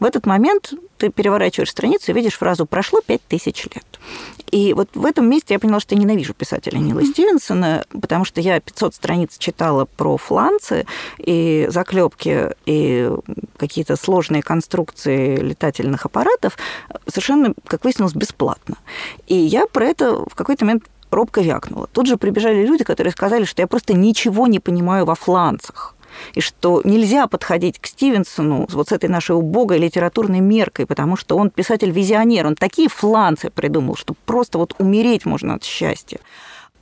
в 0.00 0.04
этот 0.04 0.26
момент 0.26 0.72
ты 0.98 1.10
переворачиваешь 1.10 1.70
страницу 1.70 2.10
и 2.10 2.14
видишь 2.14 2.38
фразу 2.38 2.66
«прошло 2.66 3.00
5000 3.06 3.64
лет». 3.74 3.84
И 4.50 4.72
вот 4.72 4.88
в 4.94 5.04
этом 5.04 5.28
месте 5.28 5.54
я 5.54 5.58
поняла, 5.58 5.80
что 5.80 5.94
я 5.94 6.00
ненавижу 6.00 6.32
писателя 6.32 6.78
Нила 6.78 7.04
Стивенсона, 7.04 7.84
потому 8.00 8.24
что 8.24 8.40
я 8.40 8.60
500 8.60 8.94
страниц 8.94 9.36
читала 9.38 9.84
про 9.84 10.16
фланцы 10.16 10.86
и 11.18 11.66
заклепки 11.70 12.50
и 12.64 13.10
какие-то 13.56 13.96
сложные 13.96 14.42
конструкции 14.42 15.36
летательных 15.36 16.04
аппаратов 16.06 16.56
совершенно, 17.08 17.54
как 17.66 17.82
выяснилось, 17.84 18.14
бесплатно. 18.14 18.76
И 19.26 19.34
я 19.34 19.66
про 19.66 19.86
это 19.86 20.24
в 20.24 20.34
какой-то 20.36 20.64
момент 20.64 20.84
робко 21.10 21.40
вякнула. 21.40 21.88
Тут 21.92 22.06
же 22.06 22.16
прибежали 22.16 22.66
люди, 22.66 22.84
которые 22.84 23.12
сказали, 23.12 23.44
что 23.44 23.62
я 23.62 23.66
просто 23.66 23.94
ничего 23.94 24.46
не 24.46 24.60
понимаю 24.60 25.04
во 25.04 25.14
фланцах 25.14 25.94
и 26.34 26.40
что 26.40 26.80
нельзя 26.84 27.26
подходить 27.26 27.78
к 27.78 27.86
Стивенсону 27.86 28.66
вот 28.70 28.88
с 28.88 28.92
этой 28.92 29.08
нашей 29.08 29.36
убогой 29.36 29.78
литературной 29.78 30.40
меркой, 30.40 30.86
потому 30.86 31.16
что 31.16 31.36
он 31.36 31.50
писатель-визионер, 31.50 32.46
он 32.46 32.54
такие 32.54 32.88
фланцы 32.88 33.50
придумал, 33.50 33.96
что 33.96 34.14
просто 34.26 34.58
вот 34.58 34.74
умереть 34.78 35.26
можно 35.26 35.54
от 35.54 35.64
счастья. 35.64 36.20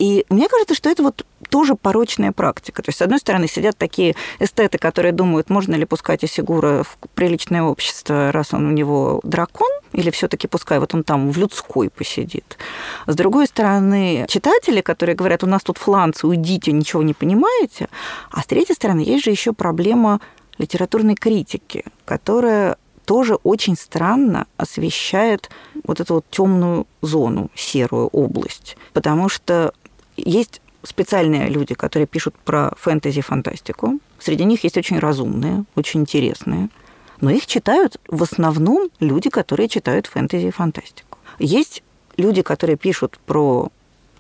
И 0.03 0.27
мне 0.31 0.49
кажется, 0.49 0.75
что 0.75 0.91
это 0.91 1.05
вот 1.05 1.25
тоже 1.49 1.77
порочная 1.77 2.33
практика. 2.33 2.83
То 2.83 2.89
есть, 2.89 2.99
с 2.99 3.03
одной 3.03 3.21
стороны, 3.21 3.47
сидят 3.47 3.79
такие 3.79 4.17
эстеты, 4.41 4.77
которые 4.77 5.13
думают, 5.13 5.49
можно 5.49 5.77
ли 5.77 5.85
пускать 5.85 6.25
Исигура 6.25 6.83
в 6.83 6.99
приличное 7.15 7.63
общество, 7.63 8.33
раз 8.33 8.53
он 8.53 8.67
у 8.67 8.73
него 8.73 9.21
дракон, 9.23 9.71
или 9.93 10.11
все 10.11 10.27
таки 10.27 10.49
пускай 10.49 10.81
вот 10.81 10.93
он 10.93 11.05
там 11.05 11.31
в 11.31 11.39
людской 11.39 11.89
посидит. 11.89 12.59
С 13.07 13.15
другой 13.15 13.47
стороны, 13.47 14.27
читатели, 14.29 14.81
которые 14.81 15.15
говорят, 15.15 15.45
у 15.45 15.47
нас 15.47 15.63
тут 15.63 15.79
фланцы, 15.79 16.27
уйдите, 16.27 16.73
ничего 16.73 17.05
не 17.05 17.15
понимаете. 17.15 17.89
А 18.33 18.43
с 18.43 18.47
третьей 18.47 18.75
стороны, 18.75 19.03
есть 19.03 19.23
же 19.23 19.31
еще 19.31 19.53
проблема 19.53 20.21
литературной 20.59 21.15
критики, 21.15 21.85
которая 22.07 22.77
тоже 23.05 23.37
очень 23.37 23.77
странно 23.77 24.47
освещает 24.57 25.51
вот 25.85 26.01
эту 26.01 26.15
вот 26.15 26.25
темную 26.31 26.87
зону, 27.03 27.51
серую 27.55 28.09
область. 28.09 28.77
Потому 28.93 29.29
что 29.29 29.73
есть 30.17 30.61
специальные 30.83 31.49
люди, 31.49 31.75
которые 31.75 32.07
пишут 32.07 32.35
про 32.45 32.73
фэнтези-фантастику. 32.77 34.01
Среди 34.19 34.45
них 34.45 34.65
есть 34.65 34.77
очень 34.77 34.99
разумные, 34.99 35.65
очень 35.75 36.01
интересные. 36.01 36.69
Но 37.21 37.31
их 37.31 37.47
читают 37.47 37.99
в 38.09 38.23
основном 38.23 38.91
люди, 38.99 39.31
которые 39.31 39.69
читают 39.69 40.07
фэнтези 40.07 40.47
и 40.47 40.51
фантастику. 40.51 41.19
Есть 41.39 41.83
люди, 42.17 42.43
которые 42.43 42.77
пишут 42.77 43.19
про 43.27 43.69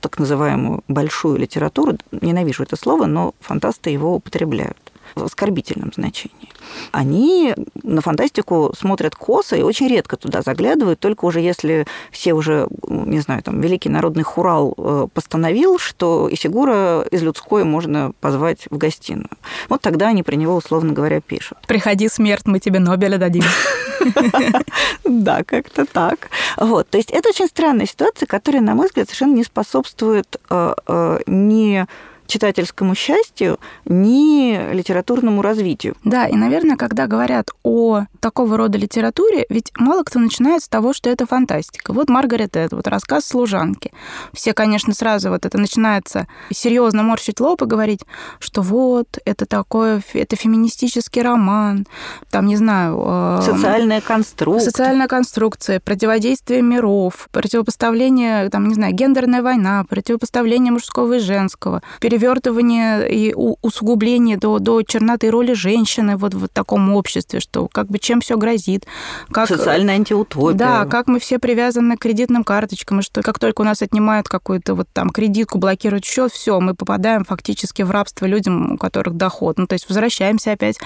так 0.00 0.18
называемую 0.18 0.82
большую 0.88 1.38
литературу, 1.38 1.96
ненавижу 2.10 2.62
это 2.62 2.76
слово, 2.76 3.06
но 3.06 3.34
фантасты 3.40 3.90
его 3.90 4.14
употребляют 4.14 4.91
в 5.14 5.24
оскорбительном 5.24 5.92
значении. 5.94 6.48
Они 6.90 7.54
на 7.82 8.00
фантастику 8.00 8.72
смотрят 8.78 9.14
косо 9.14 9.56
и 9.56 9.62
очень 9.62 9.88
редко 9.88 10.16
туда 10.16 10.42
заглядывают, 10.42 11.00
только 11.00 11.24
уже 11.24 11.40
если 11.40 11.86
все 12.10 12.34
уже, 12.34 12.68
не 12.88 13.20
знаю, 13.20 13.42
там, 13.42 13.60
Великий 13.60 13.88
народный 13.88 14.22
хурал 14.22 14.74
э, 14.76 15.08
постановил, 15.12 15.78
что 15.78 16.28
Исигура 16.30 17.02
из 17.10 17.22
людской 17.22 17.64
можно 17.64 18.12
позвать 18.20 18.66
в 18.70 18.78
гостиную. 18.78 19.30
Вот 19.68 19.80
тогда 19.80 20.08
они 20.08 20.22
про 20.22 20.36
него, 20.36 20.56
условно 20.56 20.92
говоря, 20.92 21.20
пишут. 21.20 21.58
Приходи, 21.66 22.08
смерть, 22.08 22.46
мы 22.46 22.58
тебе 22.58 22.78
Нобеля 22.78 23.18
дадим. 23.18 23.44
Да, 25.04 25.42
как-то 25.44 25.84
так. 25.84 26.30
Вот. 26.56 26.88
То 26.88 26.98
есть 26.98 27.10
это 27.10 27.28
очень 27.28 27.46
странная 27.46 27.86
ситуация, 27.86 28.26
которая, 28.26 28.62
на 28.62 28.74
мой 28.74 28.86
взгляд, 28.86 29.08
совершенно 29.08 29.34
не 29.34 29.44
способствует 29.44 30.40
э, 30.50 30.74
э, 30.86 31.18
ни 31.26 31.86
читательскому 32.32 32.94
счастью, 32.94 33.60
ни 33.84 34.72
литературному 34.72 35.42
развитию. 35.42 35.94
Да, 36.02 36.26
и, 36.26 36.34
наверное, 36.34 36.76
когда 36.78 37.06
говорят 37.06 37.50
о 37.62 38.04
такого 38.20 38.56
рода 38.56 38.78
литературе, 38.78 39.44
ведь 39.50 39.70
мало 39.76 40.02
кто 40.02 40.18
начинает 40.18 40.62
с 40.62 40.68
того, 40.68 40.94
что 40.94 41.10
это 41.10 41.26
фантастика. 41.26 41.92
Вот 41.92 42.08
Маргарет 42.08 42.56
это 42.56 42.74
вот 42.74 42.86
рассказ 42.86 43.26
служанки. 43.26 43.92
Все, 44.32 44.54
конечно, 44.54 44.94
сразу 44.94 45.28
вот 45.28 45.44
это 45.44 45.58
начинается 45.58 46.26
серьезно 46.50 47.02
морщить 47.02 47.38
лоб 47.38 47.60
и 47.62 47.66
говорить, 47.66 48.00
что 48.38 48.62
вот, 48.62 49.18
это 49.26 49.44
такое, 49.44 50.02
это 50.14 50.34
феминистический 50.34 51.20
роман, 51.20 51.86
там, 52.30 52.46
не 52.46 52.56
знаю... 52.56 53.02
Э, 53.06 53.42
социальная 53.44 54.00
конструкция. 54.00 54.70
Социальная 54.70 55.06
конструкция, 55.06 55.80
противодействие 55.80 56.62
миров, 56.62 57.28
противопоставление, 57.30 58.48
там, 58.48 58.68
не 58.68 58.74
знаю, 58.74 58.94
гендерная 58.94 59.42
война, 59.42 59.84
противопоставление 59.86 60.72
мужского 60.72 61.14
и 61.14 61.18
женского, 61.18 61.82
перевес 62.00 62.21
развертывание 62.22 63.10
и 63.10 63.34
усугубление 63.34 64.36
до, 64.36 64.58
до 64.58 64.82
черноты 64.82 65.30
роли 65.30 65.54
женщины 65.54 66.16
вот 66.16 66.34
в 66.34 66.48
таком 66.48 66.94
обществе, 66.94 67.40
что 67.40 67.68
как 67.68 67.88
бы 67.88 67.98
чем 67.98 68.20
все 68.20 68.36
грозит. 68.36 68.86
Как, 69.30 69.48
Социальная 69.48 69.94
антиутопия. 69.94 70.56
Да, 70.56 70.84
как 70.84 71.08
мы 71.08 71.18
все 71.18 71.38
привязаны 71.38 71.96
к 71.96 72.00
кредитным 72.00 72.44
карточкам, 72.44 73.00
и 73.00 73.02
что 73.02 73.22
как 73.22 73.38
только 73.38 73.62
у 73.62 73.64
нас 73.64 73.82
отнимают 73.82 74.28
какую-то 74.28 74.74
вот 74.74 74.88
там 74.92 75.10
кредитку, 75.10 75.58
блокируют 75.58 76.04
счет, 76.04 76.32
все, 76.32 76.60
мы 76.60 76.74
попадаем 76.74 77.24
фактически 77.24 77.82
в 77.82 77.90
рабство 77.90 78.26
людям, 78.26 78.72
у 78.72 78.76
которых 78.78 79.16
доход. 79.16 79.58
Ну, 79.58 79.66
то 79.66 79.74
есть 79.74 79.88
возвращаемся 79.88 80.52
опять 80.52 80.78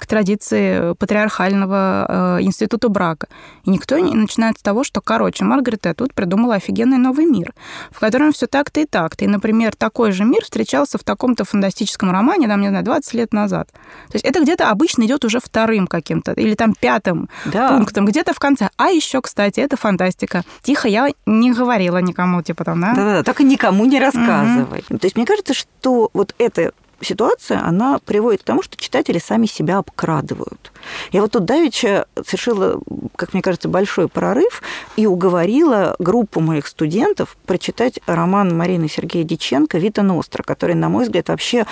к 0.00 0.06
традиции 0.06 0.94
патриархального 0.94 2.38
э, 2.38 2.42
института 2.42 2.88
брака. 2.88 3.28
И 3.64 3.70
никто 3.70 3.98
не 3.98 4.14
начинает 4.14 4.58
с 4.58 4.62
того, 4.62 4.84
что, 4.84 5.00
короче, 5.00 5.44
Маргарет 5.44 5.82
тут 5.96 6.14
придумала 6.14 6.56
офигенный 6.56 6.98
новый 6.98 7.26
мир, 7.26 7.54
в 7.90 7.98
котором 7.98 8.32
все 8.32 8.46
так-то 8.46 8.80
и 8.80 8.86
так-то. 8.86 9.24
И, 9.24 9.28
например, 9.28 9.74
такой 9.74 10.12
же 10.12 10.24
мир 10.24 10.44
встречался 10.44 10.81
встречался 10.82 10.98
в 10.98 11.04
таком-то 11.04 11.44
фантастическом 11.44 12.10
романе, 12.10 12.48
там, 12.48 12.60
не 12.60 12.68
знаю, 12.68 12.84
20 12.84 13.14
лет 13.14 13.32
назад. 13.32 13.68
То 14.08 14.14
есть 14.14 14.24
это 14.24 14.40
где-то 14.40 14.70
обычно 14.70 15.04
идет 15.04 15.24
уже 15.24 15.38
вторым 15.40 15.86
каким-то, 15.86 16.32
или 16.32 16.54
там 16.54 16.74
пятым 16.74 17.28
да. 17.46 17.68
пунктом, 17.68 18.06
где-то 18.06 18.32
в 18.32 18.38
конце. 18.38 18.68
А 18.76 18.90
еще, 18.90 19.20
кстати, 19.20 19.60
это 19.60 19.76
фантастика. 19.76 20.42
Тихо, 20.62 20.88
я 20.88 21.08
не 21.26 21.52
говорила 21.52 21.98
никому, 21.98 22.42
типа 22.42 22.64
там, 22.64 22.80
да? 22.80 22.94
Да-да, 22.94 23.22
так 23.22 23.40
и 23.40 23.44
никому 23.44 23.84
не 23.84 24.00
рассказывай. 24.00 24.84
Угу. 24.88 24.98
То 24.98 25.06
есть 25.06 25.16
мне 25.16 25.26
кажется, 25.26 25.54
что 25.54 26.10
вот 26.12 26.34
это 26.38 26.72
ситуация, 27.02 27.62
она 27.62 27.98
приводит 27.98 28.42
к 28.42 28.44
тому, 28.44 28.62
что 28.62 28.76
читатели 28.76 29.18
сами 29.18 29.46
себя 29.46 29.78
обкрадывают. 29.78 30.72
Я 31.12 31.22
вот 31.22 31.32
тут 31.32 31.44
давеча 31.44 32.06
совершила, 32.24 32.80
как 33.16 33.32
мне 33.32 33.42
кажется, 33.42 33.68
большой 33.68 34.08
прорыв 34.08 34.62
и 34.96 35.06
уговорила 35.06 35.96
группу 35.98 36.40
моих 36.40 36.66
студентов 36.66 37.36
прочитать 37.46 38.00
роман 38.06 38.56
Марины 38.56 38.88
Сергея 38.88 39.24
Диченко 39.24 39.78
«Вита 39.78 40.02
Ностра», 40.02 40.42
который, 40.42 40.74
на 40.74 40.88
мой 40.88 41.04
взгляд, 41.04 41.28
вообще 41.28 41.66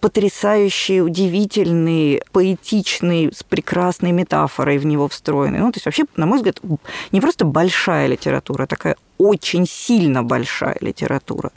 потрясающий, 0.00 1.00
удивительный, 1.00 2.20
поэтичный, 2.30 3.32
с 3.34 3.42
прекрасной 3.42 4.12
метафорой 4.12 4.76
в 4.76 4.84
него 4.84 5.08
встроенный. 5.08 5.60
Ну, 5.60 5.72
то 5.72 5.78
есть 5.78 5.86
вообще, 5.86 6.04
на 6.16 6.26
мой 6.26 6.38
взгляд, 6.38 6.60
не 7.10 7.22
просто 7.22 7.46
большая 7.46 8.06
литература, 8.06 8.64
а 8.64 8.66
такая 8.66 8.96
очень 9.16 9.66
сильно 9.66 10.22
большая 10.22 10.76
литература 10.80 11.52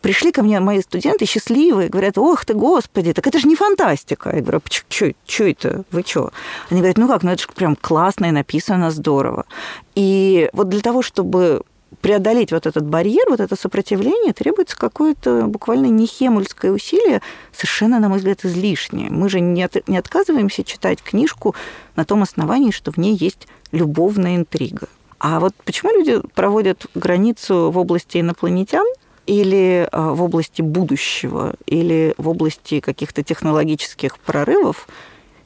пришли 0.00 0.32
ко 0.32 0.42
мне 0.42 0.60
мои 0.60 0.80
студенты 0.80 1.26
счастливые, 1.26 1.88
говорят, 1.88 2.18
ох 2.18 2.44
ты, 2.44 2.54
господи, 2.54 3.12
так 3.12 3.26
это 3.26 3.38
же 3.38 3.48
не 3.48 3.56
фантастика. 3.56 4.34
Я 4.34 4.42
говорю, 4.42 4.60
что 4.88 5.44
это, 5.44 5.84
вы 5.90 6.02
что? 6.06 6.30
Они 6.70 6.80
говорят, 6.80 6.98
ну 6.98 7.08
как, 7.08 7.22
ну 7.22 7.30
это 7.30 7.42
же 7.42 7.48
прям 7.54 7.76
классно 7.76 8.26
и 8.26 8.30
написано 8.30 8.90
здорово. 8.90 9.46
И 9.94 10.48
вот 10.52 10.68
для 10.68 10.80
того, 10.80 11.02
чтобы 11.02 11.62
преодолеть 12.00 12.52
вот 12.52 12.66
этот 12.66 12.84
барьер, 12.84 13.28
вот 13.28 13.40
это 13.40 13.56
сопротивление, 13.56 14.32
требуется 14.32 14.76
какое-то 14.76 15.46
буквально 15.46 15.86
нехемульское 15.86 16.70
усилие, 16.70 17.22
совершенно, 17.52 17.98
на 17.98 18.08
мой 18.08 18.18
взгляд, 18.18 18.44
излишнее. 18.44 19.08
Мы 19.10 19.28
же 19.28 19.40
не, 19.40 19.62
от, 19.62 19.88
не 19.88 19.96
отказываемся 19.96 20.62
читать 20.62 21.02
книжку 21.02 21.54
на 21.94 22.04
том 22.04 22.22
основании, 22.22 22.70
что 22.70 22.92
в 22.92 22.96
ней 22.96 23.16
есть 23.16 23.48
любовная 23.72 24.36
интрига. 24.36 24.88
А 25.18 25.40
вот 25.40 25.54
почему 25.64 25.92
люди 25.92 26.20
проводят 26.34 26.86
границу 26.94 27.70
в 27.70 27.78
области 27.78 28.18
инопланетян– 28.18 28.86
или 29.26 29.88
а, 29.92 30.12
в 30.12 30.22
области 30.22 30.62
будущего, 30.62 31.54
или 31.66 32.14
в 32.18 32.28
области 32.28 32.80
каких-то 32.80 33.22
технологических 33.22 34.18
прорывов, 34.18 34.88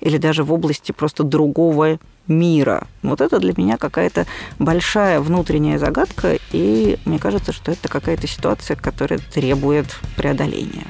или 0.00 0.16
даже 0.16 0.44
в 0.44 0.52
области 0.52 0.92
просто 0.92 1.24
другого 1.24 1.98
мира. 2.26 2.86
Вот 3.02 3.20
это 3.20 3.38
для 3.38 3.52
меня 3.56 3.76
какая-то 3.76 4.26
большая 4.58 5.20
внутренняя 5.20 5.78
загадка, 5.78 6.38
и 6.52 6.98
мне 7.04 7.18
кажется, 7.18 7.52
что 7.52 7.72
это 7.72 7.88
какая-то 7.88 8.26
ситуация, 8.26 8.76
которая 8.76 9.18
требует 9.18 9.86
преодоления. 10.16 10.86